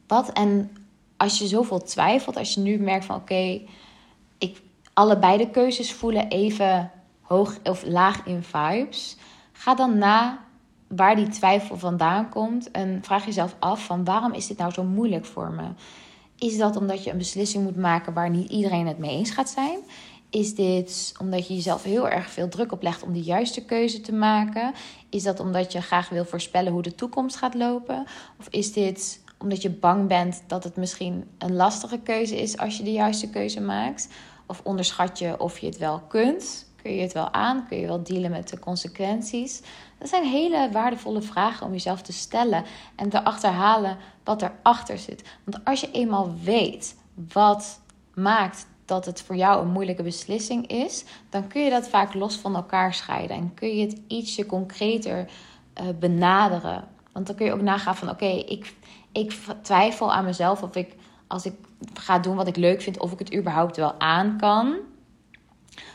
Wat 0.07 0.33
en 0.33 0.77
als 1.17 1.39
je 1.39 1.47
zoveel 1.47 1.83
twijfelt, 1.83 2.37
als 2.37 2.55
je 2.55 2.61
nu 2.61 2.79
merkt 2.79 3.05
van 3.05 3.17
oké, 3.17 3.61
ik 4.39 4.63
allebei 4.93 5.37
de 5.39 5.51
keuzes 5.51 5.93
voelen 5.93 6.29
even 6.29 6.91
hoog 7.21 7.59
of 7.63 7.85
laag 7.87 8.27
in 8.27 8.43
vibes, 8.43 9.17
ga 9.53 9.75
dan 9.75 9.99
na 9.99 10.45
waar 10.97 11.17
die 11.17 11.29
twijfel 11.29 11.79
vandaan 11.79 12.29
komt. 12.29 12.71
En 12.71 12.99
vraag 13.03 13.25
jezelf 13.25 13.57
af 13.59 13.85
van 13.85 14.05
waarom 14.05 14.33
is 14.33 14.47
dit 14.47 14.59
nou 14.59 14.73
zo 14.73 14.85
moeilijk 14.85 15.25
voor 15.25 15.51
me? 15.53 15.65
Is 16.39 16.59
dat 16.59 16.77
omdat 16.77 17.05
je 17.05 17.11
een 17.11 17.19
beslissing 17.19 17.65
moet 17.65 17.77
maken 17.77 18.13
waar 18.13 18.31
niet 18.31 18.51
iedereen 18.51 18.87
het 18.87 18.99
mee 18.99 19.11
eens 19.11 19.31
gaat 19.31 19.51
zijn? 19.51 19.79
Is 20.31 20.55
dit 20.55 21.15
omdat 21.21 21.49
je 21.49 21.55
jezelf 21.55 21.83
heel 21.83 22.09
erg 22.09 22.31
veel 22.31 22.49
druk 22.49 22.73
oplegt 22.73 23.03
om 23.03 23.13
de 23.13 23.23
juiste 23.23 23.65
keuze 23.65 24.01
te 24.01 24.13
maken? 24.13 24.73
Is 25.09 25.23
dat 25.23 25.41
omdat 25.41 25.73
je 25.73 25.81
graag 25.81 26.09
wil 26.09 26.25
voorspellen 26.25 26.73
hoe 26.73 26.83
de 26.83 26.95
toekomst 26.95 27.37
gaat 27.37 27.55
lopen? 27.55 28.07
Of 28.39 28.49
is 28.51 28.73
dit 28.73 29.21
omdat 29.39 29.63
je 29.63 29.71
bang 29.71 30.09
bent 30.09 30.43
dat 30.47 30.65
het 30.65 30.77
misschien 30.77 31.25
een 31.39 31.55
lastige 31.55 31.99
keuze 31.99 32.41
is 32.41 32.59
als 32.59 32.77
je 32.77 32.83
de 32.83 32.93
juiste 32.93 33.31
keuze 33.31 33.61
maakt? 33.61 34.09
Of 34.47 34.61
onderschat 34.65 35.19
je 35.19 35.41
of 35.41 35.59
je 35.59 35.67
het 35.67 35.79
wel 35.79 36.01
kunt? 36.01 36.67
Kun 36.83 36.95
je 36.95 37.03
het 37.03 37.13
wel 37.13 37.33
aan? 37.33 37.67
Kun 37.69 37.79
je 37.79 37.87
wel 37.87 38.03
dealen 38.03 38.31
met 38.31 38.49
de 38.49 38.59
consequenties? 38.59 39.63
Dat 39.99 40.09
zijn 40.09 40.25
hele 40.25 40.69
waardevolle 40.73 41.23
vragen 41.23 41.67
om 41.67 41.73
jezelf 41.73 42.03
te 42.03 42.13
stellen 42.13 42.65
en 42.97 43.09
te 43.09 43.25
achterhalen 43.25 43.97
wat 44.25 44.43
erachter 44.43 44.99
zit. 44.99 45.23
Want 45.45 45.65
als 45.65 45.81
je 45.81 45.91
eenmaal 45.91 46.35
weet 46.43 46.97
wat 47.33 47.81
maakt 48.15 48.67
dat 48.85 49.05
het 49.05 49.23
voor 49.23 49.37
jou 49.37 49.63
een 49.63 49.73
moeilijke 49.73 50.03
beslissing 50.03 50.67
is, 50.67 51.05
dan 51.31 51.47
kun 51.47 51.63
je 51.63 51.71
dat 51.71 51.89
vaak 51.89 52.15
los 52.15 52.37
van 52.37 52.55
elkaar 52.55 52.95
scheiden 52.95 53.37
en 53.37 53.55
kun 53.55 53.77
je 53.77 53.87
het 53.87 54.01
ietsje 54.09 54.47
concreter 54.47 55.29
uh, 55.81 55.89
benaderen. 55.99 56.89
Want 57.13 57.27
dan 57.27 57.37
kun 57.37 57.47
je 57.47 57.53
ook 57.53 57.61
nagaan 57.61 57.97
van 57.97 58.11
oké, 58.11 58.27
ik, 58.27 58.75
ik 59.13 59.33
twijfel 59.63 60.13
aan 60.13 60.25
mezelf 60.25 60.63
of 60.63 60.77
ik 60.77 60.95
als 61.27 61.45
ik 61.45 61.55
ga 61.95 62.19
doen 62.19 62.37
wat 62.37 62.47
ik 62.47 62.57
leuk 62.57 62.83
vind, 62.83 62.99
of 62.99 63.13
ik 63.13 63.19
het 63.19 63.35
überhaupt 63.35 63.77
wel 63.77 64.01
aan 64.01 64.37
kan 64.37 64.77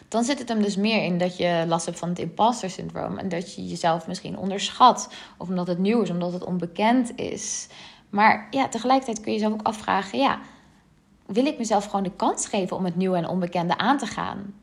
dan 0.07 0.23
zit 0.23 0.39
het 0.39 0.49
hem 0.49 0.61
dus 0.61 0.75
meer 0.75 1.03
in 1.03 1.17
dat 1.17 1.37
je 1.37 1.65
last 1.67 1.85
hebt 1.85 1.99
van 1.99 2.09
het 2.09 2.19
imposter 2.19 2.69
syndroom. 2.69 3.17
En 3.17 3.29
dat 3.29 3.55
je 3.55 3.67
jezelf 3.67 4.07
misschien 4.07 4.37
onderschat. 4.37 5.09
Of 5.37 5.47
omdat 5.47 5.67
het 5.67 5.77
nieuw 5.77 6.01
is, 6.01 6.09
omdat 6.09 6.33
het 6.33 6.43
onbekend 6.43 7.15
is. 7.15 7.67
Maar 8.09 8.47
ja, 8.51 8.67
tegelijkertijd 8.67 9.21
kun 9.21 9.31
je 9.31 9.37
jezelf 9.37 9.53
ook 9.53 9.67
afvragen: 9.67 10.19
ja, 10.19 10.39
wil 11.25 11.45
ik 11.45 11.57
mezelf 11.57 11.85
gewoon 11.85 12.03
de 12.03 12.15
kans 12.15 12.47
geven 12.47 12.77
om 12.77 12.85
het 12.85 12.95
nieuwe 12.95 13.17
en 13.17 13.27
onbekende 13.27 13.77
aan 13.77 13.97
te 13.97 14.05
gaan? 14.05 14.53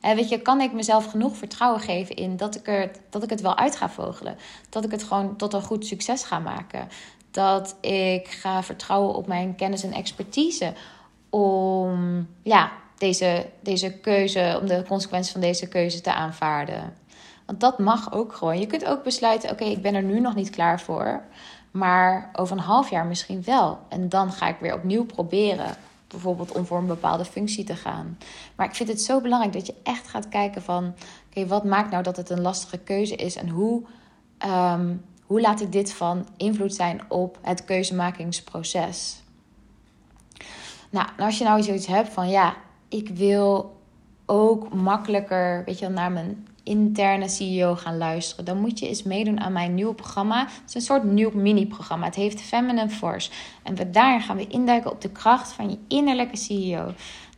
weet 0.00 0.28
je, 0.28 0.42
kan 0.42 0.60
ik 0.60 0.72
mezelf 0.72 1.06
genoeg 1.06 1.36
vertrouwen 1.36 1.80
geven 1.80 2.16
in 2.16 2.36
dat 2.36 2.54
ik, 2.54 2.68
er, 2.68 2.90
dat 3.10 3.22
ik 3.22 3.30
het 3.30 3.40
wel 3.40 3.56
uit 3.56 3.76
ga 3.76 3.90
vogelen? 3.90 4.36
Dat 4.68 4.84
ik 4.84 4.90
het 4.90 5.02
gewoon 5.02 5.36
tot 5.36 5.52
een 5.52 5.62
goed 5.62 5.86
succes 5.86 6.24
ga 6.24 6.38
maken? 6.38 6.88
Dat 7.30 7.76
ik 7.80 8.28
ga 8.28 8.62
vertrouwen 8.62 9.14
op 9.14 9.26
mijn 9.26 9.54
kennis 9.54 9.82
en 9.82 9.92
expertise 9.92 10.72
om 11.30 12.26
ja, 12.42 12.72
deze, 13.02 13.46
deze 13.62 13.92
keuze, 13.92 14.58
om 14.60 14.66
de 14.66 14.84
consequenties 14.88 15.32
van 15.32 15.40
deze 15.40 15.68
keuze 15.68 16.00
te 16.00 16.14
aanvaarden. 16.14 16.94
Want 17.46 17.60
dat 17.60 17.78
mag 17.78 18.12
ook 18.12 18.32
gewoon. 18.32 18.58
Je 18.58 18.66
kunt 18.66 18.84
ook 18.84 19.02
besluiten: 19.02 19.50
oké, 19.50 19.64
ik 19.64 19.82
ben 19.82 19.94
er 19.94 20.02
nu 20.02 20.20
nog 20.20 20.34
niet 20.34 20.50
klaar 20.50 20.80
voor. 20.80 21.22
Maar 21.70 22.30
over 22.32 22.56
een 22.56 22.62
half 22.62 22.90
jaar 22.90 23.06
misschien 23.06 23.42
wel. 23.44 23.78
En 23.88 24.08
dan 24.08 24.32
ga 24.32 24.48
ik 24.48 24.56
weer 24.60 24.74
opnieuw 24.74 25.04
proberen. 25.04 25.76
Bijvoorbeeld 26.06 26.52
om 26.52 26.66
voor 26.66 26.78
een 26.78 26.86
bepaalde 26.86 27.24
functie 27.24 27.64
te 27.64 27.76
gaan. 27.76 28.18
Maar 28.56 28.66
ik 28.66 28.74
vind 28.74 28.88
het 28.88 29.02
zo 29.02 29.20
belangrijk 29.20 29.52
dat 29.52 29.66
je 29.66 29.74
echt 29.82 30.08
gaat 30.08 30.28
kijken 30.28 30.62
van... 30.62 30.94
Oké, 31.28 31.46
wat 31.46 31.64
maakt 31.64 31.90
nou 31.90 32.02
dat 32.02 32.16
het 32.16 32.30
een 32.30 32.40
lastige 32.40 32.78
keuze 32.78 33.16
is? 33.16 33.36
En 33.36 33.48
hoe, 33.48 33.82
ehm, 34.38 34.94
hoe 35.26 35.40
laat 35.40 35.60
ik 35.60 35.72
dit 35.72 35.92
van 35.92 36.28
invloed 36.36 36.74
zijn 36.74 37.00
op 37.08 37.38
het 37.42 37.64
keuzemakingsproces? 37.64 39.22
Nou, 40.90 41.08
als 41.18 41.38
je 41.38 41.44
nou 41.44 41.62
zoiets 41.62 41.86
hebt 41.86 42.08
van... 42.08 42.28
Ja, 42.28 42.56
ik 42.92 43.08
wil 43.08 43.80
ook 44.26 44.74
makkelijker, 44.74 45.62
weet 45.64 45.78
je 45.78 45.88
naar 45.88 46.12
mijn 46.12 46.46
interne 46.62 47.28
CEO 47.28 47.74
gaan 47.74 47.96
luisteren, 47.96 48.44
dan 48.44 48.60
moet 48.60 48.78
je 48.78 48.88
eens 48.88 49.02
meedoen 49.02 49.40
aan 49.40 49.52
mijn 49.52 49.74
nieuwe 49.74 49.94
programma. 49.94 50.38
Het 50.40 50.68
is 50.68 50.74
een 50.74 50.80
soort 50.80 51.04
nieuw 51.04 51.30
mini-programma. 51.34 52.06
Het 52.06 52.14
heet 52.14 52.40
Feminine 52.40 52.88
Force. 52.88 53.30
En 53.62 53.92
daarin 53.92 54.20
gaan 54.20 54.36
we 54.36 54.46
induiken 54.46 54.90
op 54.90 55.00
de 55.00 55.10
kracht 55.10 55.52
van 55.52 55.70
je 55.70 55.78
innerlijke 55.88 56.36
CEO. 56.36 56.92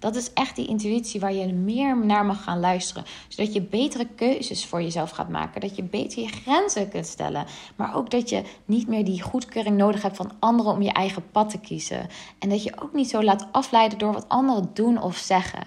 Dat 0.04 0.16
is 0.16 0.32
echt 0.32 0.56
die 0.56 0.66
intuïtie 0.66 1.20
waar 1.20 1.32
je 1.32 1.52
meer 1.52 1.96
naar 1.96 2.26
mag 2.26 2.42
gaan 2.42 2.60
luisteren. 2.60 3.04
Zodat 3.28 3.52
je 3.52 3.62
betere 3.62 4.06
keuzes 4.06 4.66
voor 4.66 4.82
jezelf 4.82 5.10
gaat 5.10 5.28
maken. 5.28 5.60
Dat 5.60 5.76
je 5.76 5.82
beter 5.82 6.22
je 6.22 6.28
grenzen 6.28 6.88
kunt 6.88 7.06
stellen. 7.06 7.46
Maar 7.76 7.96
ook 7.96 8.10
dat 8.10 8.28
je 8.28 8.42
niet 8.64 8.88
meer 8.88 9.04
die 9.04 9.22
goedkeuring 9.22 9.76
nodig 9.76 10.02
hebt 10.02 10.16
van 10.16 10.32
anderen 10.38 10.72
om 10.72 10.82
je 10.82 10.92
eigen 10.92 11.30
pad 11.30 11.50
te 11.50 11.58
kiezen. 11.58 12.06
En 12.38 12.48
dat 12.48 12.62
je 12.62 12.82
ook 12.82 12.92
niet 12.92 13.08
zo 13.08 13.22
laat 13.22 13.46
afleiden 13.52 13.98
door 13.98 14.12
wat 14.12 14.28
anderen 14.28 14.70
doen 14.74 15.02
of 15.02 15.16
zeggen. 15.16 15.62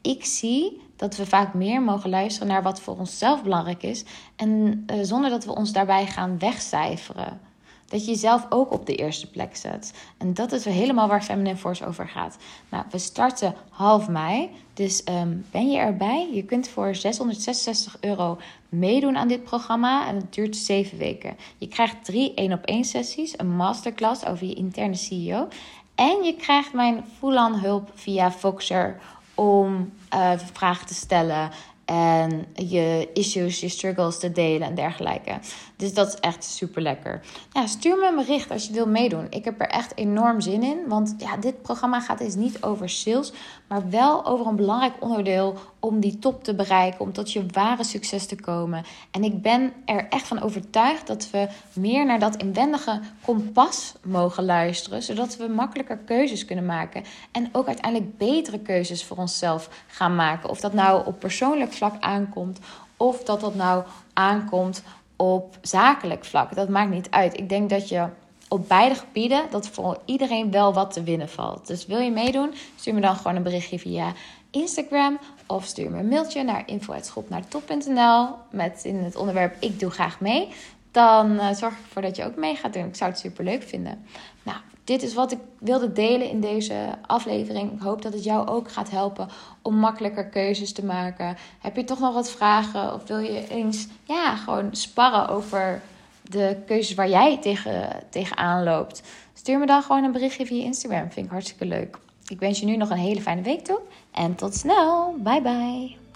Ik 0.00 0.24
zie 0.24 0.80
dat 0.96 1.16
we 1.16 1.26
vaak 1.26 1.54
meer 1.54 1.82
mogen 1.82 2.10
luisteren 2.10 2.48
naar 2.48 2.62
wat 2.62 2.80
voor 2.80 2.98
onszelf 2.98 3.42
belangrijk 3.42 3.82
is. 3.82 4.04
En 4.36 4.84
uh, 4.86 4.96
zonder 5.02 5.30
dat 5.30 5.44
we 5.44 5.54
ons 5.54 5.72
daarbij 5.72 6.06
gaan 6.06 6.38
wegcijferen. 6.38 7.49
Dat 7.90 8.04
je 8.04 8.10
jezelf 8.10 8.46
ook 8.48 8.72
op 8.72 8.86
de 8.86 8.94
eerste 8.94 9.30
plek 9.30 9.56
zet. 9.56 9.92
En 10.18 10.34
dat 10.34 10.52
is 10.52 10.64
helemaal 10.64 11.08
waar 11.08 11.22
Feminine 11.22 11.56
Force 11.56 11.86
over 11.86 12.08
gaat. 12.08 12.36
Nou, 12.68 12.84
we 12.90 12.98
starten 12.98 13.54
half 13.70 14.08
mei. 14.08 14.50
Dus 14.74 15.02
um, 15.08 15.46
ben 15.50 15.70
je 15.70 15.78
erbij? 15.78 16.28
Je 16.32 16.44
kunt 16.44 16.68
voor 16.68 16.94
666 16.94 17.96
euro 18.00 18.38
meedoen 18.68 19.16
aan 19.16 19.28
dit 19.28 19.44
programma. 19.44 20.08
En 20.08 20.14
het 20.14 20.34
duurt 20.34 20.56
7 20.56 20.98
weken. 20.98 21.36
Je 21.58 21.68
krijgt 21.68 22.04
drie 22.04 22.34
1 22.34 22.52
op 22.52 22.64
1 22.64 22.84
sessies. 22.84 23.38
Een 23.38 23.56
masterclass 23.56 24.26
over 24.26 24.46
je 24.46 24.54
interne 24.54 24.96
CEO. 24.96 25.48
En 25.94 26.22
je 26.22 26.34
krijgt 26.38 26.72
mijn 26.72 27.04
full-on 27.18 27.54
hulp 27.54 27.90
via 27.94 28.32
Voxer 28.32 29.00
om 29.34 29.92
uh, 30.14 30.32
vragen 30.52 30.86
te 30.86 30.94
stellen 30.94 31.50
en 31.90 32.46
je 32.54 33.08
issues, 33.14 33.60
je 33.60 33.68
struggles 33.68 34.18
te 34.18 34.32
delen 34.32 34.68
en 34.68 34.74
dergelijke. 34.74 35.38
Dus 35.76 35.94
dat 35.94 36.08
is 36.08 36.14
echt 36.14 36.44
super 36.44 36.82
lekker. 36.82 37.20
Ja, 37.52 37.66
stuur 37.66 37.96
me 37.96 38.08
een 38.08 38.16
bericht 38.16 38.50
als 38.50 38.66
je 38.66 38.72
wil 38.72 38.86
meedoen. 38.86 39.26
Ik 39.30 39.44
heb 39.44 39.60
er 39.60 39.68
echt 39.68 39.96
enorm 39.96 40.40
zin 40.40 40.62
in. 40.62 40.78
Want 40.88 41.14
ja, 41.18 41.36
dit 41.36 41.62
programma 41.62 42.00
gaat 42.00 42.18
dus 42.18 42.34
niet 42.34 42.62
over 42.62 42.88
sales, 42.88 43.32
maar 43.66 43.90
wel 43.90 44.26
over 44.26 44.46
een 44.46 44.56
belangrijk 44.56 44.94
onderdeel 45.00 45.58
om 45.80 46.00
die 46.00 46.18
top 46.18 46.44
te 46.44 46.54
bereiken, 46.54 47.00
om 47.00 47.12
tot 47.12 47.32
je 47.32 47.46
ware 47.52 47.84
succes 47.84 48.26
te 48.26 48.36
komen. 48.36 48.84
En 49.10 49.24
ik 49.24 49.42
ben 49.42 49.72
er 49.84 50.06
echt 50.08 50.26
van 50.26 50.42
overtuigd 50.42 51.06
dat 51.06 51.30
we 51.30 51.48
meer 51.72 52.06
naar 52.06 52.18
dat 52.18 52.36
inwendige 52.36 53.00
kompas 53.24 53.94
mogen 54.02 54.44
luisteren, 54.44 55.02
zodat 55.02 55.36
we 55.36 55.48
makkelijker 55.48 55.96
keuzes 55.96 56.44
kunnen 56.44 56.66
maken 56.66 57.04
en 57.32 57.48
ook 57.52 57.66
uiteindelijk 57.66 58.18
betere 58.18 58.58
keuzes 58.58 59.04
voor 59.04 59.16
onszelf 59.16 59.84
gaan 59.86 60.14
maken. 60.14 60.50
Of 60.50 60.60
dat 60.60 60.72
nou 60.72 61.06
op 61.06 61.18
persoonlijk 61.20 61.72
vlak 61.80 62.02
aankomt, 62.02 62.58
of 62.96 63.24
dat 63.24 63.40
dat 63.40 63.54
nou 63.54 63.84
aankomt 64.12 64.82
op 65.16 65.58
zakelijk 65.60 66.24
vlak. 66.24 66.54
Dat 66.54 66.68
maakt 66.68 66.90
niet 66.90 67.10
uit. 67.10 67.38
Ik 67.38 67.48
denk 67.48 67.70
dat 67.70 67.88
je 67.88 68.06
op 68.48 68.68
beide 68.68 68.94
gebieden 68.94 69.42
dat 69.50 69.68
voor 69.68 69.98
iedereen 70.04 70.50
wel 70.50 70.72
wat 70.72 70.92
te 70.92 71.02
winnen 71.02 71.28
valt. 71.28 71.66
Dus 71.66 71.86
wil 71.86 71.98
je 71.98 72.10
meedoen? 72.10 72.54
Stuur 72.76 72.94
me 72.94 73.00
dan 73.00 73.16
gewoon 73.16 73.36
een 73.36 73.42
berichtje 73.42 73.78
via 73.78 74.12
Instagram 74.50 75.18
of 75.46 75.64
stuur 75.64 75.90
me 75.90 75.98
een 75.98 76.08
mailtje 76.08 76.42
naar 76.42 76.62
info@schopnaartop.nl 76.66 78.28
met 78.50 78.84
in 78.84 78.96
het 78.96 79.16
onderwerp 79.16 79.56
ik 79.60 79.80
doe 79.80 79.90
graag 79.90 80.20
mee. 80.20 80.48
Dan 80.90 81.32
uh, 81.32 81.52
zorg 81.52 81.72
ik 81.72 81.84
ervoor 81.84 82.02
dat 82.02 82.16
je 82.16 82.24
ook 82.24 82.36
mee 82.36 82.56
gaat 82.56 82.72
doen. 82.72 82.86
Ik 82.86 82.96
zou 82.96 83.10
het 83.10 83.18
super 83.18 83.44
leuk 83.44 83.62
vinden. 83.62 84.04
Nou, 84.42 84.58
dit 84.84 85.02
is 85.02 85.14
wat 85.14 85.32
ik 85.32 85.38
wilde 85.58 85.92
delen 85.92 86.30
in 86.30 86.40
deze 86.40 86.74
aflevering. 87.06 87.72
Ik 87.72 87.80
hoop 87.80 88.02
dat 88.02 88.12
het 88.12 88.24
jou 88.24 88.48
ook 88.48 88.70
gaat 88.70 88.90
helpen 88.90 89.28
om 89.62 89.74
makkelijker 89.74 90.26
keuzes 90.26 90.72
te 90.72 90.84
maken. 90.84 91.36
Heb 91.60 91.76
je 91.76 91.84
toch 91.84 92.00
nog 92.00 92.14
wat 92.14 92.30
vragen 92.30 92.94
of 92.94 93.06
wil 93.06 93.18
je 93.18 93.48
eens 93.48 93.86
ja, 94.04 94.36
gewoon 94.36 94.68
sparren 94.70 95.28
over 95.28 95.82
de 96.22 96.56
keuzes 96.66 96.94
waar 96.94 97.08
jij 97.08 97.38
tegen, 97.38 98.02
tegenaan 98.10 98.64
loopt? 98.64 99.02
Stuur 99.34 99.58
me 99.58 99.66
dan 99.66 99.82
gewoon 99.82 100.04
een 100.04 100.12
berichtje 100.12 100.46
via 100.46 100.64
Instagram. 100.64 101.10
Vind 101.10 101.26
ik 101.26 101.32
hartstikke 101.32 101.66
leuk. 101.66 101.98
Ik 102.26 102.38
wens 102.38 102.60
je 102.60 102.66
nu 102.66 102.76
nog 102.76 102.90
een 102.90 102.96
hele 102.96 103.20
fijne 103.20 103.42
week 103.42 103.64
toe 103.64 103.80
en 104.10 104.34
tot 104.34 104.54
snel. 104.54 105.14
Bye 105.18 105.42
bye. 105.42 106.09